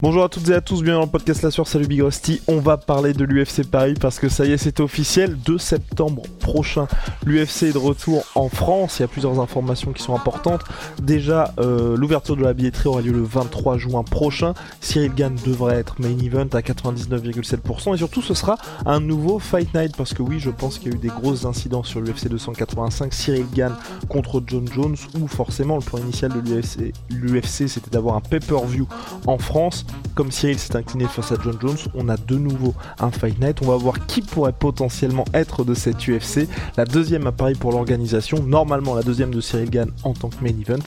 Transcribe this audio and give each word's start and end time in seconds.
Bonjour 0.00 0.22
à 0.22 0.28
toutes 0.28 0.48
et 0.48 0.54
à 0.54 0.60
tous, 0.60 0.84
bienvenue 0.84 1.00
dans 1.00 1.06
le 1.06 1.10
podcast 1.10 1.42
La 1.42 1.50
Sur, 1.50 1.66
salut 1.66 1.88
Big 1.88 2.00
Rusty. 2.00 2.40
On 2.46 2.60
va 2.60 2.76
parler 2.76 3.14
de 3.14 3.24
l'UFC 3.24 3.68
Paris 3.68 3.94
parce 4.00 4.20
que 4.20 4.28
ça 4.28 4.44
y 4.44 4.52
est, 4.52 4.56
c'est 4.56 4.78
officiel. 4.78 5.36
2 5.36 5.58
septembre 5.58 6.22
prochain, 6.38 6.86
l'UFC 7.26 7.64
est 7.64 7.72
de 7.72 7.78
retour 7.78 8.22
en 8.36 8.48
France. 8.48 9.00
Il 9.00 9.02
y 9.02 9.04
a 9.06 9.08
plusieurs 9.08 9.40
informations 9.40 9.92
qui 9.92 10.00
sont 10.00 10.14
importantes. 10.14 10.62
Déjà, 11.02 11.52
euh, 11.58 11.96
l'ouverture 11.96 12.36
de 12.36 12.44
la 12.44 12.54
billetterie 12.54 12.88
aura 12.88 13.00
lieu 13.00 13.10
le 13.10 13.24
23 13.24 13.76
juin 13.76 14.04
prochain. 14.04 14.54
Cyril 14.80 15.12
Gann 15.16 15.34
devrait 15.44 15.74
être 15.74 16.00
main 16.00 16.16
event 16.16 16.46
à 16.52 16.60
99,7%. 16.60 17.92
Et 17.92 17.98
surtout, 17.98 18.22
ce 18.22 18.34
sera 18.34 18.56
un 18.86 19.00
nouveau 19.00 19.40
Fight 19.40 19.74
Night 19.74 19.96
parce 19.96 20.14
que 20.14 20.22
oui, 20.22 20.38
je 20.38 20.50
pense 20.50 20.78
qu'il 20.78 20.92
y 20.92 20.94
a 20.94 20.96
eu 20.96 21.00
des 21.00 21.08
grosses 21.08 21.44
incidents 21.44 21.82
sur 21.82 22.00
l'UFC 22.00 22.28
285. 22.28 23.12
Cyril 23.12 23.46
Gann 23.52 23.74
contre 24.08 24.40
John 24.46 24.68
Jones 24.72 24.96
où 25.20 25.26
forcément 25.26 25.74
le 25.74 25.82
point 25.82 25.98
initial 25.98 26.30
de 26.30 26.62
l'UFC 27.10 27.66
c'était 27.66 27.90
d'avoir 27.90 28.14
un 28.14 28.20
pay-per-view 28.20 28.86
en 29.26 29.38
France. 29.38 29.86
Comme 30.14 30.32
Cyril 30.32 30.58
s'est 30.58 30.74
incliné 30.74 31.06
face 31.06 31.30
à 31.30 31.36
John 31.42 31.56
Jones, 31.60 31.76
on 31.94 32.08
a 32.08 32.16
de 32.16 32.36
nouveau 32.36 32.74
un 32.98 33.10
Fight 33.10 33.40
Night. 33.40 33.58
On 33.62 33.66
va 33.66 33.76
voir 33.76 34.06
qui 34.06 34.20
pourrait 34.20 34.52
potentiellement 34.52 35.24
être 35.32 35.64
de 35.64 35.74
cette 35.74 36.08
UFC. 36.08 36.48
La 36.76 36.84
deuxième 36.84 37.26
à 37.26 37.32
Paris 37.32 37.54
pour 37.54 37.70
l'organisation. 37.70 38.42
Normalement, 38.42 38.94
la 38.94 39.02
deuxième 39.02 39.32
de 39.32 39.40
Cyril 39.40 39.70
Gann 39.70 39.90
en 40.02 40.14
tant 40.14 40.28
que 40.28 40.42
main 40.42 40.50
event. 40.50 40.82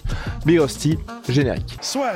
Big 0.46 0.60
Hostie, 0.60 0.98
générique. 1.30 1.78
Soit. 1.82 2.12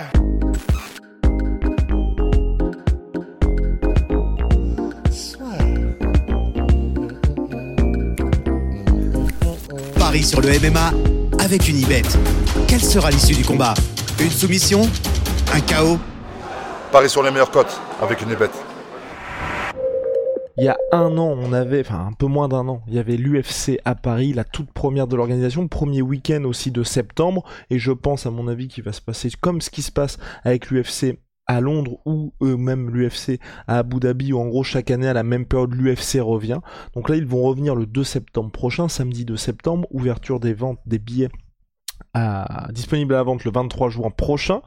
Paris 9.98 10.24
sur 10.24 10.42
le 10.42 10.50
MMA 10.60 10.92
avec 11.40 11.70
une 11.70 11.78
ibet. 11.78 12.02
Quelle 12.68 12.84
sera 12.84 13.10
l'issue 13.10 13.36
du 13.36 13.46
combat? 13.46 13.74
Une 14.20 14.30
soumission? 14.30 14.82
Un 15.54 15.62
chaos? 15.62 15.98
Paris 16.96 17.10
sur 17.10 17.24
les 17.24 17.30
meilleures 17.30 17.52
cotes 17.52 17.82
avec 18.02 18.22
une 18.22 18.34
bête. 18.36 18.58
Il 20.58 20.64
y 20.64 20.70
a 20.70 20.78
un 20.94 21.18
an, 21.18 21.36
on 21.38 21.52
avait, 21.52 21.82
enfin 21.82 22.08
un 22.08 22.14
peu 22.14 22.26
moins 22.26 22.48
d'un 22.48 22.70
an, 22.70 22.84
il 22.88 22.94
y 22.94 23.00
avait 23.00 23.18
l'UFC 23.18 23.82
à 23.84 23.96
Paris, 23.96 24.32
la 24.32 24.46
toute 24.46 24.72
première 24.72 25.06
de 25.06 25.18
l'organisation, 25.18 25.68
premier 25.68 26.02
week-end 26.02 26.46
aussi 26.46 26.72
de 26.72 26.84
septembre, 26.84 27.44
et 27.70 27.80
je 27.80 27.92
pense 27.92 28.26
à 28.26 28.32
mon 28.32 28.48
avis 28.48 28.70
qu'il 28.70 28.86
va 28.86 28.94
se 28.94 29.02
passer 29.02 29.30
comme 29.42 29.60
ce 29.60 29.72
qui 29.72 29.82
se 29.82 29.92
passe 29.92 30.20
avec 30.46 30.72
l'UFC 30.72 31.20
à 31.48 31.60
Londres 31.60 32.00
ou 32.06 32.34
eux 32.42 32.56
même 32.56 32.90
l'UFC 32.90 33.42
à 33.68 33.80
Abu 33.80 34.00
Dhabi 34.00 34.32
où 34.32 34.40
en 34.40 34.48
gros 34.48 34.64
chaque 34.64 34.90
année 34.90 35.10
à 35.10 35.14
la 35.14 35.24
même 35.24 35.46
période 35.46 35.74
l'UFC 35.74 36.22
revient. 36.22 36.62
Donc 36.94 37.10
là 37.10 37.18
ils 37.18 37.26
vont 37.26 37.42
revenir 37.42 37.76
le 37.76 37.86
2 37.86 38.06
septembre 38.06 38.52
prochain, 38.52 38.88
samedi 38.88 39.26
2 39.26 39.36
septembre, 39.36 39.86
ouverture 39.92 40.40
des 40.40 40.54
ventes 40.54 40.80
des 40.86 41.00
billets 41.00 41.28
disponible 42.72 43.14
à 43.14 43.18
la 43.18 43.24
vente 43.24 43.44
le 43.44 43.52
23 43.52 43.90
juin 43.90 44.10
prochain. 44.10 44.62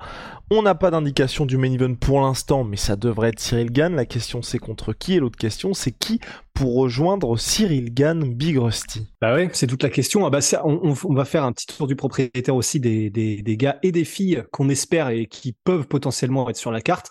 On 0.51 0.63
n'a 0.63 0.75
pas 0.75 0.91
d'indication 0.91 1.45
du 1.45 1.59
main 1.59 1.73
event 1.73 1.95
pour 1.95 2.21
l'instant, 2.21 2.65
mais 2.65 2.77
ça 2.77 2.97
devrait 2.97 3.29
être 3.29 3.41
Cyril 3.41 3.71
Gann. 3.71 3.95
La 3.95 4.07
question 4.07 4.43
c'est 4.43 4.59
contre 4.59 4.93
qui? 4.93 5.15
Et 5.15 5.21
l'autre 5.21 5.39
question 5.39 5.75
c'est 5.75 5.93
qui 5.93 6.21
pour 6.55 6.75
rejoindre 6.75 7.39
Cyril 7.39 7.93
Gann, 7.93 8.35
Big 8.35 8.59
Rusty? 8.59 9.09
Bah 9.21 9.35
ouais, 9.35 9.49
c'est 9.53 9.67
toute 9.67 9.83
la 9.83 9.91
question. 9.91 10.27
Ah 10.27 10.31
bah 10.31 10.41
ça, 10.41 10.63
on, 10.67 10.93
va 10.93 11.25
faire 11.25 11.45
un 11.45 11.53
petit 11.53 11.67
tour 11.67 11.87
du 11.87 11.97
propriétaire 11.97 12.55
aussi 12.55 12.81
des 12.81 13.57
gars 13.59 13.79
et 13.83 13.93
des 13.93 14.05
filles 14.05 14.43
qu'on 14.53 14.69
espère 14.69 15.09
et 15.11 15.27
qui 15.27 15.53
peuvent 15.65 15.87
potentiellement 15.87 16.49
être 16.49 16.57
sur 16.57 16.73
la 16.73 16.81
carte. 16.81 17.11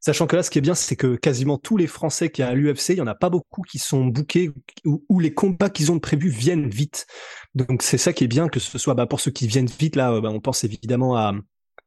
Sachant 0.00 0.26
que 0.26 0.34
là, 0.34 0.42
ce 0.42 0.50
qui 0.50 0.58
est 0.58 0.62
bien, 0.62 0.74
c'est 0.74 0.96
que 0.96 1.14
quasiment 1.16 1.58
tous 1.58 1.76
les 1.76 1.86
Français 1.86 2.30
qui 2.30 2.42
a 2.42 2.48
à 2.48 2.54
l'UFC, 2.54 2.90
il 2.90 2.96
y 2.96 3.00
en 3.02 3.06
a 3.06 3.14
pas 3.14 3.28
beaucoup 3.28 3.60
qui 3.62 3.78
sont 3.78 4.06
bookés 4.06 4.50
ou, 4.86 5.20
les 5.20 5.34
combats 5.34 5.68
qu'ils 5.68 5.92
ont 5.92 5.98
prévus 5.98 6.30
viennent 6.30 6.68
vite. 6.68 7.06
Donc 7.54 7.82
c'est 7.82 7.98
ça 7.98 8.14
qui 8.14 8.24
est 8.24 8.28
bien, 8.28 8.48
que 8.48 8.60
ce 8.60 8.78
soit 8.78 8.94
bah, 8.94 9.06
pour 9.06 9.20
ceux 9.20 9.30
qui 9.30 9.46
viennent 9.46 9.66
vite 9.66 9.96
là, 9.96 10.18
bah, 10.22 10.30
on 10.30 10.40
pense 10.40 10.64
évidemment 10.64 11.16
à 11.16 11.34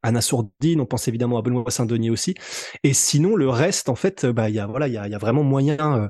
Anna 0.04 0.20
Sourdine, 0.20 0.80
on 0.80 0.86
pense 0.86 1.08
évidemment 1.08 1.38
à 1.38 1.42
Benoît 1.42 1.70
Saint-Denis 1.70 2.10
aussi. 2.10 2.34
Et 2.84 2.94
sinon, 2.94 3.34
le 3.34 3.48
reste, 3.48 3.88
en 3.88 3.96
fait, 3.96 4.26
bah 4.26 4.48
il 4.48 4.54
y 4.54 4.60
a 4.60 4.68
y 4.86 4.96
a, 4.96 5.08
y 5.08 5.14
vraiment 5.14 5.42
moyen 5.42 5.98
euh, 5.98 6.08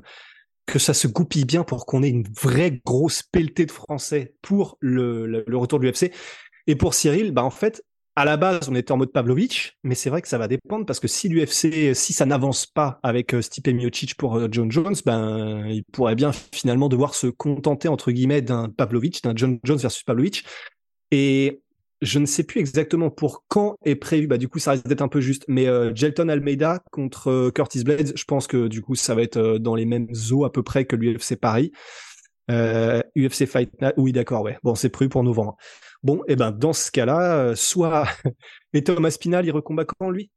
que 0.67 0.77
ça 0.77 0.93
se 0.93 1.07
goupille 1.07 1.45
bien 1.45 1.63
pour 1.63 1.87
qu'on 1.87 2.03
ait 2.03 2.09
une 2.09 2.27
vraie 2.39 2.81
grosse 2.85 3.23
pelletée 3.23 3.65
de 3.65 3.71
Français 3.71 4.35
pour 4.43 4.77
le 4.79 5.43
retour 5.57 5.79
de 5.79 5.87
l'UFC. 5.87 6.11
Et 6.67 6.75
pour 6.75 6.93
Cyril, 6.93 7.31
bah 7.31 7.43
en 7.43 7.49
fait, 7.49 7.83
à 8.15 8.23
la 8.23 8.37
base, 8.37 8.69
on 8.69 8.75
était 8.75 8.91
en 8.91 8.97
mode 8.97 9.11
Pavlovich, 9.11 9.77
mais 9.83 9.95
c'est 9.95 10.09
vrai 10.09 10.21
que 10.21 10.27
ça 10.27 10.37
va 10.37 10.47
dépendre 10.47 10.85
parce 10.85 11.01
que 11.01 11.07
si 11.07 11.27
l'UFC, 11.27 11.93
si 11.93 12.13
ça 12.13 12.25
n'avance 12.25 12.65
pas 12.65 12.99
avec 13.03 13.33
euh, 13.33 13.41
Stipe 13.41 13.67
Miocic 13.67 14.15
pour 14.15 14.37
euh, 14.37 14.47
John 14.49 14.71
Jones, 14.71 14.95
ben 15.05 15.67
il 15.67 15.83
pourrait 15.83 16.15
bien 16.15 16.31
finalement 16.53 16.87
devoir 16.87 17.13
se 17.13 17.27
contenter 17.27 17.89
entre 17.89 18.11
guillemets 18.11 18.41
d'un 18.41 18.69
Pavlovich, 18.69 19.21
d'un 19.21 19.33
John 19.35 19.59
Jones 19.63 19.79
versus 19.79 20.03
Pavlovich. 20.03 20.45
Et 21.11 21.61
je 22.01 22.19
ne 22.19 22.25
sais 22.25 22.43
plus 22.43 22.59
exactement 22.59 23.09
pour 23.09 23.43
quand 23.49 23.77
est 23.83 23.95
prévu. 23.95 24.27
Bah 24.27 24.37
du 24.37 24.47
coup, 24.47 24.59
ça 24.59 24.71
risque 24.71 24.87
d'être 24.87 25.01
un 25.01 25.07
peu 25.09 25.19
juste. 25.19 25.43
Mais 25.47 25.67
euh, 25.67 25.93
Gelton 25.93 26.29
Almeida 26.29 26.83
contre 26.91 27.29
euh, 27.29 27.51
Curtis 27.51 27.83
Blades, 27.83 28.13
je 28.15 28.23
pense 28.23 28.47
que 28.47 28.67
du 28.67 28.81
coup, 28.81 28.95
ça 28.95 29.15
va 29.15 29.23
être 29.23 29.57
dans 29.57 29.75
les 29.75 29.85
mêmes 29.85 30.07
eaux 30.31 30.45
à 30.45 30.51
peu 30.51 30.63
près 30.63 30.85
que 30.85 30.95
l'UFC 30.95 31.35
Paris. 31.35 31.71
UFC 32.49 33.45
Fight 33.45 33.71
Night, 33.81 33.93
oui 33.97 34.11
d'accord, 34.11 34.43
ouais. 34.43 34.57
Bon, 34.63 34.75
c'est 34.75 34.89
prévu 34.89 35.09
pour 35.09 35.23
novembre. 35.23 35.57
Bon, 36.03 36.17
et 36.27 36.33
eh 36.33 36.35
ben 36.35 36.51
dans 36.51 36.73
ce 36.73 36.91
cas-là, 36.91 37.35
euh, 37.37 37.55
soit 37.55 38.07
et 38.73 38.83
Thomas 38.83 39.11
Spinal, 39.11 39.45
il 39.45 39.51
recombat 39.51 39.85
quand 39.85 40.09
lui? 40.09 40.29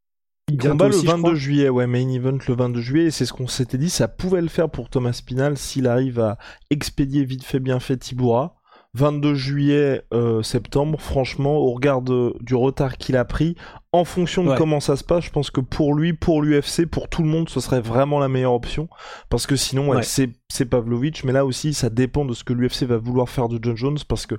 Il 0.51 0.57
combat 0.57 0.89
le 0.89 0.97
22 0.97 1.35
juillet, 1.35 1.69
ouais, 1.69 1.87
main 1.87 2.09
event 2.09 2.39
le 2.49 2.55
22 2.55 2.81
juillet, 2.81 3.07
et 3.07 3.11
c'est 3.11 3.27
ce 3.27 3.35
qu'on 3.35 3.49
s'était 3.49 3.77
dit, 3.77 3.91
ça 3.91 4.09
pouvait 4.09 4.41
le 4.41 4.49
faire 4.49 4.71
pour 4.71 4.89
Thomas 4.89 5.13
Spinal 5.13 5.59
s'il 5.59 5.87
arrive 5.87 6.21
à 6.21 6.39
expédier 6.71 7.25
vite 7.25 7.45
fait 7.45 7.61
bien 7.61 7.81
fait 7.81 7.99
Tiboura. 7.99 8.58
22 8.95 9.35
juillet, 9.35 10.03
euh, 10.15 10.43
septembre, 10.43 11.01
franchement, 11.01 11.57
au 11.57 11.73
regard 11.73 12.01
de, 12.03 12.35
du 12.41 12.55
retard 12.55 12.97
qu'il 12.97 13.17
a 13.17 13.25
pris, 13.25 13.55
en 13.93 14.05
fonction 14.05 14.45
de 14.45 14.51
Ouais. 14.51 14.57
comment 14.57 14.81
ça 14.81 14.97
se 14.97 15.05
passe, 15.05 15.25
je 15.25 15.31
pense 15.31 15.51
que 15.51 15.61
pour 15.61 15.95
lui, 15.95 16.13
pour 16.15 16.43
l'UFC, 16.43 16.87
pour 16.87 17.09
tout 17.09 17.23
le 17.23 17.29
monde, 17.29 17.49
ce 17.49 17.61
serait 17.61 17.81
vraiment 17.81 18.19
la 18.19 18.29
meilleure 18.29 18.55
option. 18.55 18.89
Parce 19.29 19.47
que 19.47 19.57
sinon, 19.57 19.89
ouais, 19.89 20.03
c'est, 20.03 20.65
Pavlovich, 20.65 21.25
mais 21.25 21.33
là 21.33 21.45
aussi, 21.45 21.75
ça 21.75 21.91
dépend 21.91 22.25
de 22.25 22.33
ce 22.33 22.45
que 22.45 22.53
l'UFC 22.53 22.85
va 22.85 22.97
vouloir 22.97 23.29
faire 23.29 23.49
de 23.49 23.59
John 23.63 23.77
Jones, 23.77 23.99
parce 24.09 24.27
que 24.27 24.37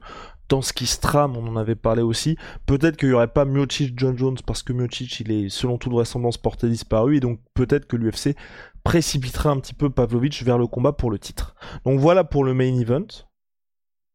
dans 0.49 0.61
ce 0.63 0.73
qui 0.73 0.87
se 0.87 0.99
trame, 0.99 1.37
on 1.37 1.47
en 1.47 1.55
avait 1.55 1.75
parlé 1.75 2.01
aussi, 2.01 2.35
peut-être 2.66 2.97
qu'il 2.97 3.09
y 3.09 3.13
aurait 3.13 3.27
pas 3.27 3.45
Miocic 3.45 3.93
John 3.97 4.17
Jones, 4.17 4.37
parce 4.45 4.63
que 4.63 4.73
Miocic, 4.73 5.19
il 5.19 5.31
est, 5.31 5.49
selon 5.49 5.77
toute 5.77 5.91
vraisemblance, 5.93 6.37
porté 6.37 6.67
disparu, 6.67 7.17
et 7.17 7.19
donc 7.19 7.39
peut-être 7.53 7.85
que 7.85 7.95
l'UFC 7.95 8.35
précipiterait 8.83 9.49
un 9.49 9.59
petit 9.59 9.75
peu 9.75 9.89
Pavlovich 9.91 10.43
vers 10.43 10.57
le 10.57 10.66
combat 10.66 10.91
pour 10.91 11.11
le 11.11 11.19
titre. 11.19 11.55
Donc 11.85 11.99
voilà 11.99 12.23
pour 12.23 12.43
le 12.43 12.53
main 12.55 12.73
event. 12.79 13.05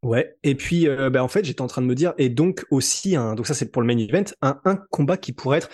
Ouais. 0.04 0.36
Et 0.42 0.54
puis, 0.54 0.86
euh, 0.86 1.08
bah, 1.08 1.24
en 1.24 1.28
fait, 1.28 1.44
j'étais 1.44 1.62
en 1.62 1.66
train 1.66 1.82
de 1.82 1.86
me 1.86 1.94
dire, 1.94 2.12
et 2.18 2.28
donc 2.28 2.64
aussi, 2.70 3.16
un, 3.16 3.34
donc 3.34 3.46
ça 3.46 3.54
c'est 3.54 3.72
pour 3.72 3.82
le 3.82 3.88
main 3.88 3.98
event, 3.98 4.24
un, 4.42 4.60
un 4.64 4.76
combat 4.90 5.16
qui 5.16 5.32
pourrait 5.32 5.58
être. 5.58 5.70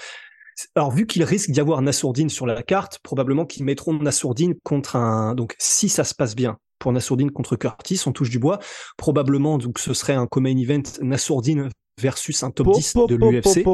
Alors, 0.76 0.92
vu 0.92 1.06
qu'il 1.06 1.24
risque 1.24 1.50
d'y 1.50 1.60
avoir 1.60 1.82
Nassourdine 1.82 2.28
sur 2.28 2.46
la 2.46 2.62
carte, 2.62 3.00
probablement 3.02 3.44
qu'ils 3.44 3.64
mettront 3.64 3.92
Nassourdine 3.94 4.54
contre 4.62 4.96
un. 4.96 5.34
Donc, 5.34 5.56
si 5.58 5.88
ça 5.88 6.04
se 6.04 6.14
passe 6.14 6.36
bien 6.36 6.58
pour 6.78 6.92
Nassourdine 6.92 7.30
contre 7.30 7.56
Curtis, 7.56 8.00
on 8.06 8.12
touche 8.12 8.30
du 8.30 8.38
bois. 8.38 8.58
Probablement, 8.96 9.58
donc, 9.58 9.78
ce 9.78 9.94
serait 9.94 10.14
un 10.14 10.26
co-main 10.26 10.56
event 10.56 10.82
Nassourdine 11.00 11.70
versus 12.00 12.42
un 12.42 12.50
top 12.50 12.66
Po, 12.66 12.72
10 12.74 12.92
po, 12.92 13.06
de 13.06 13.16
l'UFC. 13.16 13.64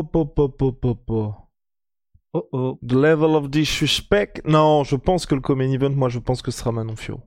Oh 2.32 2.48
oh. 2.52 2.78
The 2.86 2.92
level 2.92 3.34
of 3.34 3.50
disrespect? 3.50 4.42
Non, 4.44 4.84
je 4.84 4.96
pense 4.96 5.26
que 5.26 5.34
le 5.34 5.40
co-main 5.40 5.70
event, 5.72 5.90
moi, 5.90 6.08
je 6.08 6.18
pense 6.18 6.40
que 6.40 6.50
ce 6.50 6.58
sera 6.58 6.70
Manon 6.72 6.96
Fiorot. 6.96 7.25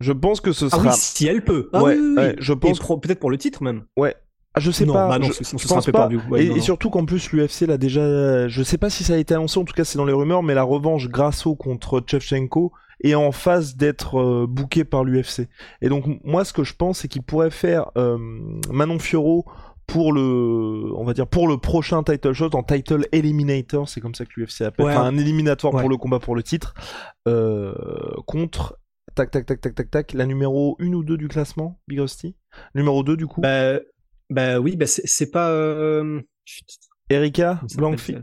Je 0.00 0.12
pense 0.12 0.40
que 0.40 0.52
ce 0.52 0.66
Ah 0.66 0.70
sera. 0.70 0.82
oui, 0.82 0.88
si 0.94 1.26
elle 1.26 1.42
peut. 1.44 1.70
Ah 1.72 1.82
Ouais, 1.82 1.94
oui, 1.96 2.00
oui, 2.10 2.16
ouais, 2.16 2.36
je 2.38 2.52
pense- 2.52 2.78
pro- 2.78 2.98
peut-être 2.98 3.20
pour 3.20 3.30
le 3.30 3.38
titre 3.38 3.62
même. 3.62 3.84
Ouais. 3.96 4.14
Ah, 4.56 4.60
je 4.60 4.70
sais 4.70 4.84
non, 4.84 4.92
pas. 4.92 5.08
bah 5.08 5.18
non, 5.18 5.26
je, 5.26 5.32
ce 5.44 5.54
un 5.56 5.58
pense 5.68 5.86
pas. 5.90 6.08
Ouais, 6.30 6.44
et, 6.44 6.48
non, 6.50 6.56
et 6.56 6.60
surtout 6.60 6.88
qu'en 6.90 7.04
plus, 7.04 7.32
l'UFC 7.32 7.62
l'a 7.66 7.76
déjà. 7.78 8.46
Je 8.48 8.62
sais 8.62 8.78
pas 8.78 8.88
si 8.90 9.02
ça 9.02 9.14
a 9.14 9.16
été 9.16 9.34
annoncé, 9.34 9.58
en 9.58 9.64
tout 9.64 9.72
cas, 9.74 9.84
c'est 9.84 9.98
dans 9.98 10.04
les 10.04 10.12
rumeurs, 10.12 10.42
mais 10.44 10.54
la 10.54 10.62
revanche 10.62 11.08
Grasso 11.08 11.56
contre 11.56 12.02
Chevchenko 12.06 12.72
est 13.02 13.14
en 13.16 13.32
phase 13.32 13.74
d'être 13.76 14.20
euh, 14.20 14.46
booké 14.48 14.84
par 14.84 15.02
l'UFC. 15.02 15.48
Et 15.82 15.88
donc, 15.88 16.04
moi, 16.22 16.44
ce 16.44 16.52
que 16.52 16.62
je 16.62 16.74
pense, 16.74 17.00
c'est 17.00 17.08
qu'il 17.08 17.22
pourrait 17.22 17.50
faire 17.50 17.90
euh, 17.98 18.16
Manon 18.70 19.00
Fiorot 19.00 19.44
pour 19.88 20.12
le, 20.12 20.92
on 20.96 21.04
va 21.04 21.12
dire, 21.14 21.26
pour 21.26 21.48
le 21.48 21.58
prochain 21.58 22.02
title 22.04 22.32
shot 22.32 22.50
en 22.54 22.62
title 22.62 23.06
eliminator, 23.12 23.88
c'est 23.88 24.00
comme 24.00 24.14
ça 24.14 24.24
que 24.24 24.30
l'UFC 24.36 24.62
appelle, 24.62 24.86
Ouais. 24.86 24.92
enfin, 24.92 25.02
un 25.04 25.18
éliminatoire 25.18 25.74
Ouais. 25.74 25.80
pour 25.80 25.90
le 25.90 25.96
combat 25.96 26.20
pour 26.20 26.36
le 26.36 26.42
titre, 26.44 26.74
euh, 27.28 27.74
contre, 28.26 28.78
tac, 29.14 29.30
tac, 29.30 29.46
tac, 29.46 29.60
tac, 29.60 29.74
tac, 29.74 29.90
tac, 29.90 30.12
la 30.12 30.26
numéro 30.26 30.76
1 30.80 30.92
ou 30.92 31.02
2 31.04 31.16
du 31.16 31.28
classement, 31.28 31.80
Big 31.88 32.00
Rusty? 32.00 32.36
Numéro 32.74 33.02
2 33.02 33.16
du 33.16 33.26
coup? 33.26 33.40
Bah, 33.40 33.78
bah 34.30 34.58
oui, 34.60 34.76
bah 34.76 34.86
c'est 34.86 35.30
pas. 35.30 35.50
euh. 35.50 36.20
Erika 37.10 37.60
s'appelle, 37.68 38.22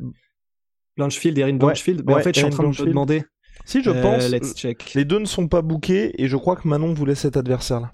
Blanchfield, 0.98 1.38
Erin 1.38 1.54
Blanchfield. 1.54 2.04
Mais 2.06 2.14
ouais, 2.14 2.20
en 2.22 2.24
fait, 2.24 2.34
je 2.34 2.40
suis 2.40 2.46
en 2.48 2.50
train 2.50 2.64
de 2.64 2.68
Blanchfield. 2.68 2.90
demander. 2.90 3.24
Si, 3.66 3.84
je 3.84 3.90
Euh, 3.92 4.02
pense. 4.02 4.30
let's 4.30 4.54
check. 4.56 4.94
Les 4.96 5.06
deux 5.06 5.20
ne 5.20 5.26
sont 5.26 5.48
pas 5.48 5.62
bookés 5.62 6.20
et 6.22 6.28
je 6.28 6.36
crois 6.38 6.56
que 6.56 6.68
Manon 6.68 6.94
voulait 6.94 7.16
cet 7.16 7.38
adversaire-là. 7.38 7.92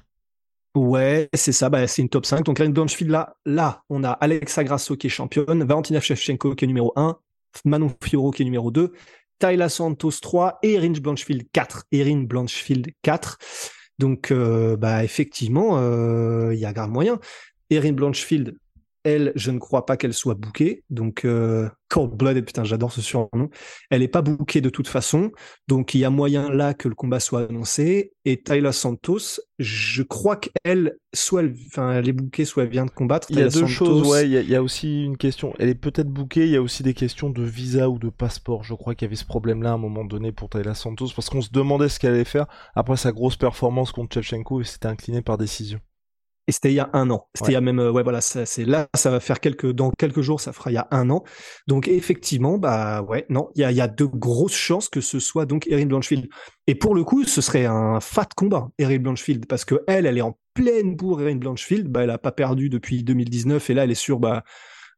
Ouais, 0.76 1.28
c'est 1.34 1.52
ça, 1.52 1.70
bah, 1.70 1.88
c'est 1.88 2.02
une 2.02 2.10
top 2.10 2.26
5. 2.26 2.44
Donc, 2.46 2.60
Erin 2.60 2.70
Blanchfield, 2.70 3.12
là, 3.12 3.36
là, 3.46 3.84
on 3.90 4.04
a 4.04 4.12
Alexa 4.12 4.64
Grasso 4.64 4.96
qui 4.96 5.08
est 5.08 5.10
championne, 5.10 5.64
Valentina 5.64 6.00
Shevchenko 6.00 6.56
qui 6.56 6.66
est 6.66 6.68
numéro 6.68 6.94
1, 6.96 7.18
Manon 7.66 7.92
Fiorot 8.04 8.32
qui 8.32 8.44
est 8.44 8.46
numéro 8.46 8.72
2, 8.72 8.94
Tayla 9.40 9.70
Santos 9.70 10.20
3 10.22 10.60
et 10.64 10.74
Erin 10.74 10.92
Blanchfield 10.92 11.48
4. 11.52 11.86
Erin 11.92 12.24
Blanchfield 12.24 12.88
4. 13.02 13.38
Donc, 14.00 14.32
euh, 14.32 14.78
bah, 14.78 15.04
effectivement, 15.04 15.78
euh, 15.78 16.54
il 16.54 16.60
y 16.60 16.66
a 16.66 16.74
grave 16.74 16.90
moyen. 16.90 17.20
Erin 17.70 17.94
Blanchfield, 17.94 18.58
elle, 19.04 19.32
je 19.36 19.52
ne 19.52 19.60
crois 19.60 19.86
pas 19.86 19.98
qu'elle 19.98 20.14
soit 20.14 20.36
bookée. 20.36 20.84
Donc, 20.90 21.24
euh, 21.24 21.70
Cold 21.90 22.12
Blooded, 22.12 22.46
putain, 22.46 22.64
j'adore 22.64 22.92
ce 22.92 23.02
surnom. 23.02 23.50
Elle 23.90 24.04
est 24.04 24.08
pas 24.08 24.22
bookée 24.22 24.60
de 24.60 24.70
toute 24.70 24.88
façon. 24.88 25.32
Donc, 25.68 25.94
il 25.94 26.00
y 26.00 26.06
a 26.06 26.10
moyen 26.10 26.52
là 26.52 26.74
que 26.74 26.90
le 26.90 26.96
combat 26.96 27.20
soit 27.20 27.48
annoncé. 27.50 28.14
Et 28.26 28.42
Tayla 28.42 28.74
Santos, 28.74 29.40
je 29.60 30.04
crois 30.04 30.36
qu'elle, 30.36 30.98
soit 31.14 31.42
elle, 31.42 31.56
enfin, 31.68 31.94
elle 31.94 32.10
est 32.10 32.14
bookée, 32.14 32.44
soit 32.44 32.64
elle 32.64 32.70
vient 32.70 32.86
de 32.86 32.92
combattre. 32.92 33.28
Il 33.30 33.40
y 33.40 33.42
a 33.42 33.46
deux 33.46 33.52
Santos, 33.52 33.68
choses, 33.68 34.08
ouais. 34.10 34.26
Il 34.26 34.32
y, 34.32 34.38
a, 34.38 34.42
il 34.42 34.50
y 34.50 34.56
a 34.56 34.62
aussi 34.62 35.04
une 35.06 35.16
question. 35.16 35.54
Elle 35.60 35.70
est 35.70 35.76
peut-être 35.76 36.10
bookée. 36.10 36.46
Il 36.46 36.52
y 36.52 36.58
a 36.58 36.62
aussi 36.62 36.84
des 36.84 36.94
questions 36.94 37.30
de 37.30 37.44
visa 37.44 37.90
ou 37.90 38.00
de 38.00 38.10
passeport. 38.10 38.64
Je 38.64 38.74
crois 38.74 38.96
qu'il 38.96 39.06
y 39.06 39.10
avait 39.10 39.16
ce 39.16 39.26
problème-là 39.26 39.72
à 39.72 39.74
un 39.74 39.78
moment 39.78 40.04
donné 40.04 40.34
pour 40.34 40.50
Tayla 40.50 40.74
Santos 40.74 41.10
parce 41.16 41.30
qu'on 41.30 41.42
se 41.42 41.52
demandait 41.52 41.90
ce 41.90 42.00
qu'elle 42.00 42.14
allait 42.14 42.26
faire 42.26 42.48
après 42.76 42.98
sa 42.98 43.14
grosse 43.14 43.38
performance 43.38 43.94
contre 43.94 44.16
Shevchenko 44.16 44.62
et 44.62 44.64
s'était 44.66 44.88
incliné 44.88 45.22
par 45.22 45.38
décision. 45.38 45.80
Et 46.48 46.54
c'était 46.54 46.72
il 46.72 46.76
y 46.76 46.80
a 46.80 46.90
un 46.94 47.10
an. 47.10 47.28
C'était 47.36 47.48
Ouais. 47.48 47.52
il 47.52 47.54
y 47.56 47.58
a 47.58 47.62
même, 47.62 47.80
euh, 47.80 47.92
ouais, 47.92 48.04
voilà, 48.04 48.22
c'est 48.22 48.66
là, 48.66 48.88
ça 48.96 49.12
va 49.12 49.20
faire 49.20 49.40
quelques, 49.42 49.70
dans 49.72 49.92
quelques 49.92 50.22
jours, 50.22 50.40
ça 50.40 50.54
fera 50.54 50.72
il 50.72 50.76
y 50.76 50.78
a 50.78 50.88
un 50.92 51.10
an. 51.10 51.24
Donc, 51.68 51.88
effectivement, 51.90 52.58
bah, 52.58 53.02
ouais, 53.02 53.26
non, 53.30 53.50
il 53.56 53.62
y 53.62 53.64
a, 53.66 53.72
il 53.72 53.78
y 53.78 53.82
a 53.82 53.88
de 53.90 54.06
grosses 54.06 54.56
chances 54.56 54.88
que 54.88 55.02
ce 55.02 55.20
soit 55.20 55.46
donc 55.46 55.68
Erin 55.68 55.86
Blanchfield. 55.88 56.28
Et 56.68 56.76
pour 56.76 56.96
le 56.96 57.04
coup, 57.04 57.24
ce 57.26 57.42
serait 57.42 57.66
un 57.66 58.00
fat 58.00 58.28
combat, 58.36 58.70
Erin 58.80 59.00
Blanchfield, 59.00 59.46
parce 59.46 59.66
que 59.66 59.84
elle, 59.88 60.06
elle 60.06 60.18
est 60.18 60.22
en 60.22 60.38
pleine 60.54 60.96
bourre, 60.96 61.22
Erin 61.22 61.36
Blanchfield. 61.36 61.88
Bah, 61.90 62.04
elle 62.04 62.12
a 62.12 62.18
pas 62.18 62.32
perdu 62.32 62.70
depuis 62.70 63.04
2019 63.04 63.70
et 63.70 63.74
là, 63.74 63.84
elle 63.84 63.92
est 63.92 63.96
sur, 63.96 64.20
bah, 64.20 64.44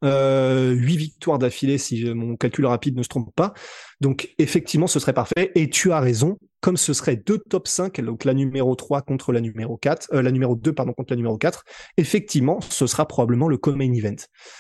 euh, 0.06 0.72
8 0.72 0.96
victoires 0.98 1.40
d'affilée 1.40 1.78
si 1.78 2.06
mon 2.14 2.38
calcul 2.38 2.66
rapide 2.66 2.96
ne 2.98 3.04
se 3.04 3.10
trompe 3.10 3.34
pas. 3.36 3.54
Donc 4.00 4.34
effectivement, 4.38 4.88
ce 4.88 5.00
serait 5.00 5.14
parfait. 5.14 5.52
Et 5.56 5.70
tu 5.70 5.92
as 5.92 6.00
raison, 6.00 6.38
comme 6.62 6.78
ce 6.78 6.94
serait 6.94 7.16
deux 7.16 7.38
top 7.38 7.68
5, 7.68 8.02
donc 8.02 8.26
la 8.26 8.34
numéro 8.34 8.76
3 8.76 9.02
contre 9.02 9.32
la 9.32 9.42
numéro 9.42 9.78
4, 9.78 10.10
euh, 10.14 10.22
la 10.22 10.32
numéro 10.32 10.56
2 10.56 10.74
pardon 10.74 10.94
contre 10.94 11.14
la 11.14 11.18
numéro 11.18 11.38
4, 11.38 11.64
effectivement, 11.98 12.60
ce 12.62 12.88
sera 12.88 13.08
probablement 13.08 13.48
le 13.48 13.58
co-main 13.58 13.94
event. 13.94 14.16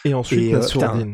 Et 0.05 0.13
ensuite, 0.13 0.51
Et, 0.51 0.55
euh. 0.55 1.13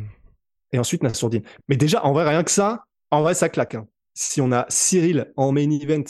Et 0.72 0.80
ensuite 0.80 1.04
Nassourdine. 1.04 1.44
Mais 1.68 1.78
déjà, 1.78 2.04
en 2.04 2.14
vrai, 2.14 2.28
rien 2.28 2.44
que 2.44 2.52
ça, 2.52 2.84
en 3.12 3.22
vrai, 3.22 3.34
ça 3.34 3.50
claque. 3.50 3.76
hein. 3.76 3.88
Si 4.14 4.42
on 4.42 4.52
a 4.52 4.66
Cyril 4.70 5.32
en 5.36 5.52
main 5.52 5.70
event 5.70 6.04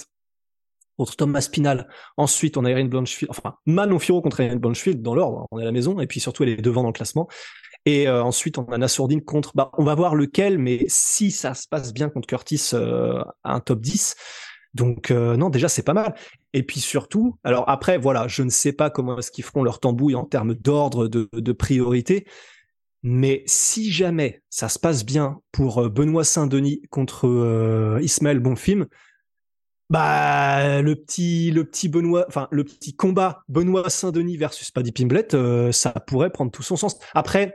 contre 0.97 1.15
Thomas 1.15 1.41
Spinal, 1.41 1.87
ensuite 2.17 2.55
on 2.57 2.65
a 2.65 2.69
Erin 2.69 2.85
Blanchfield, 2.85 3.29
enfin 3.29 3.55
Manon 3.65 3.99
Firo 3.99 4.21
contre 4.21 4.39
Erin 4.39 4.55
Blanchfield 4.57 5.01
dans 5.01 5.13
l'ordre, 5.15 5.47
on 5.51 5.59
est 5.59 5.63
à 5.63 5.65
la 5.65 5.71
maison, 5.71 5.99
et 5.99 6.07
puis 6.07 6.19
surtout 6.19 6.43
elle 6.43 6.49
est 6.49 6.61
devant 6.61 6.83
dans 6.83 6.89
le 6.89 6.93
classement. 6.93 7.27
Et 7.87 8.07
euh, 8.07 8.23
ensuite, 8.23 8.57
on 8.57 8.65
a 8.65 8.77
Nassourdine 8.79 9.23
contre. 9.23 9.51
Bah, 9.55 9.69
on 9.77 9.83
va 9.83 9.93
voir 9.93 10.15
lequel, 10.15 10.57
mais 10.57 10.85
si 10.87 11.29
ça 11.29 11.53
se 11.53 11.67
passe 11.67 11.93
bien 11.93 12.09
contre 12.09 12.27
Curtis 12.27 12.71
euh, 12.73 13.23
à 13.43 13.53
un 13.53 13.59
top 13.59 13.79
10. 13.81 14.15
Donc, 14.75 15.09
euh, 15.09 15.37
non, 15.37 15.49
déjà, 15.49 15.69
c'est 15.69 15.83
pas 15.83 15.93
mal. 15.93 16.13
Et 16.53 16.61
puis 16.61 16.81
surtout, 16.81 17.37
alors 17.43 17.67
après, 17.69 17.97
voilà, 17.97 18.27
je 18.27 18.43
ne 18.43 18.49
sais 18.49 18.73
pas 18.73 18.89
comment 18.89 19.17
est-ce 19.17 19.31
qu'ils 19.31 19.45
feront 19.45 19.63
leur 19.63 19.79
tambouille 19.79 20.15
en 20.15 20.25
termes 20.25 20.53
d'ordre, 20.53 21.07
de, 21.07 21.51
priorité. 21.53 22.27
Mais 23.01 23.43
si 23.45 23.91
jamais 23.91 24.43
ça 24.49 24.67
se 24.67 24.77
passe 24.77 25.05
bien 25.05 25.39
pour 25.53 25.79
euh, 25.79 25.89
Benoît 25.89 26.25
Saint-Denis 26.25 26.81
contre 26.89 27.27
euh, 27.27 27.99
Ismaël 28.01 28.39
Bonfim, 28.39 28.87
bah 29.91 30.81
le 30.81 30.95
petit 30.95 31.51
le 31.51 31.63
petit 31.63 31.89
Benoît, 31.89 32.25
enfin 32.27 32.47
le 32.49 32.63
petit 32.63 32.95
combat 32.95 33.43
Benoît 33.47 33.87
Saint-Denis 33.91 34.35
versus 34.35 34.71
Paddy 34.71 34.91
Pimblett, 34.91 35.37
ça 35.71 35.91
pourrait 35.91 36.31
prendre 36.31 36.49
tout 36.49 36.63
son 36.63 36.75
sens. 36.75 36.97
Après, 37.13 37.53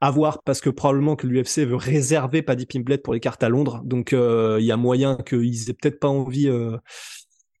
à 0.00 0.10
voir 0.10 0.42
parce 0.44 0.60
que 0.60 0.70
probablement 0.70 1.16
que 1.16 1.26
l'UFC 1.26 1.60
veut 1.66 1.76
réserver 1.76 2.42
Paddy 2.42 2.66
Pimblett 2.66 3.02
pour 3.02 3.14
les 3.14 3.20
cartes 3.20 3.42
à 3.42 3.48
Londres, 3.48 3.80
donc 3.84 4.12
euh, 4.12 4.58
il 4.60 4.66
y 4.66 4.72
a 4.72 4.76
moyen 4.76 5.16
qu'ils 5.16 5.70
aient 5.70 5.74
peut-être 5.74 6.00
pas 6.00 6.08
envie 6.08 6.48
euh, 6.48 6.76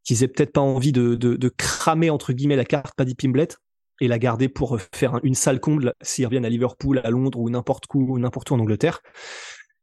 qu'ils 0.04 0.22
aient 0.22 0.28
peut-être 0.28 0.52
pas 0.52 0.60
envie 0.60 0.92
de, 0.92 1.14
de, 1.14 1.34
de 1.36 1.48
cramer 1.48 2.10
entre 2.10 2.32
guillemets 2.32 2.56
la 2.56 2.64
carte 2.64 2.94
Paddy 2.96 3.14
Pimblett 3.14 3.58
et 4.00 4.08
la 4.08 4.18
garder 4.18 4.48
pour 4.48 4.78
faire 4.94 5.14
un- 5.16 5.20
une 5.22 5.34
salle 5.34 5.60
comble 5.60 5.94
s'ils 6.02 6.26
reviennent 6.26 6.44
à 6.44 6.50
Liverpool, 6.50 7.00
à 7.02 7.10
Londres 7.10 7.40
ou 7.40 7.48
n'importe 7.50 7.84
où, 7.94 8.18
n'importe 8.18 8.50
où 8.50 8.54
en 8.54 8.60
Angleterre. 8.60 9.00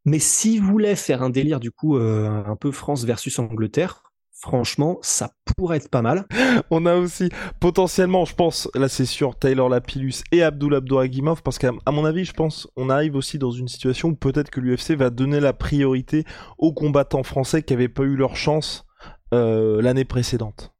Mais 0.05 0.19
s'ils 0.19 0.61
voulaient 0.61 0.95
faire 0.95 1.23
un 1.23 1.29
délire 1.29 1.59
du 1.59 1.71
coup 1.71 1.97
euh, 1.97 2.27
un 2.45 2.55
peu 2.55 2.71
France 2.71 3.05
versus 3.05 3.39
Angleterre, 3.39 4.03
franchement, 4.43 4.99
ça 5.01 5.31
pourrait 5.55 5.77
être 5.77 5.89
pas 5.89 6.01
mal. 6.01 6.25
On 6.69 6.85
a 6.85 6.95
aussi 6.97 7.29
potentiellement, 7.61 8.25
je 8.25 8.35
pense, 8.35 8.69
là 8.75 8.89
c'est 8.89 9.05
sûr, 9.05 9.37
Taylor 9.39 9.69
Lapillus 9.69 10.15
et 10.33 10.43
Abdul 10.43 10.75
Abdouragimov, 10.75 11.41
parce 11.43 11.57
qu'à 11.57 11.71
mon 11.87 12.03
avis, 12.03 12.25
je 12.25 12.33
pense, 12.33 12.67
on 12.75 12.89
arrive 12.89 13.15
aussi 13.15 13.39
dans 13.39 13.51
une 13.51 13.69
situation 13.69 14.09
où 14.09 14.15
peut-être 14.15 14.49
que 14.49 14.59
l'UFC 14.59 14.97
va 14.97 15.09
donner 15.09 15.39
la 15.39 15.53
priorité 15.53 16.25
aux 16.57 16.73
combattants 16.73 17.23
français 17.23 17.63
qui 17.63 17.71
n'avaient 17.71 17.87
pas 17.87 18.03
eu 18.03 18.17
leur 18.17 18.35
chance 18.35 18.85
euh, 19.33 19.81
l'année 19.81 20.03
précédente. 20.03 20.73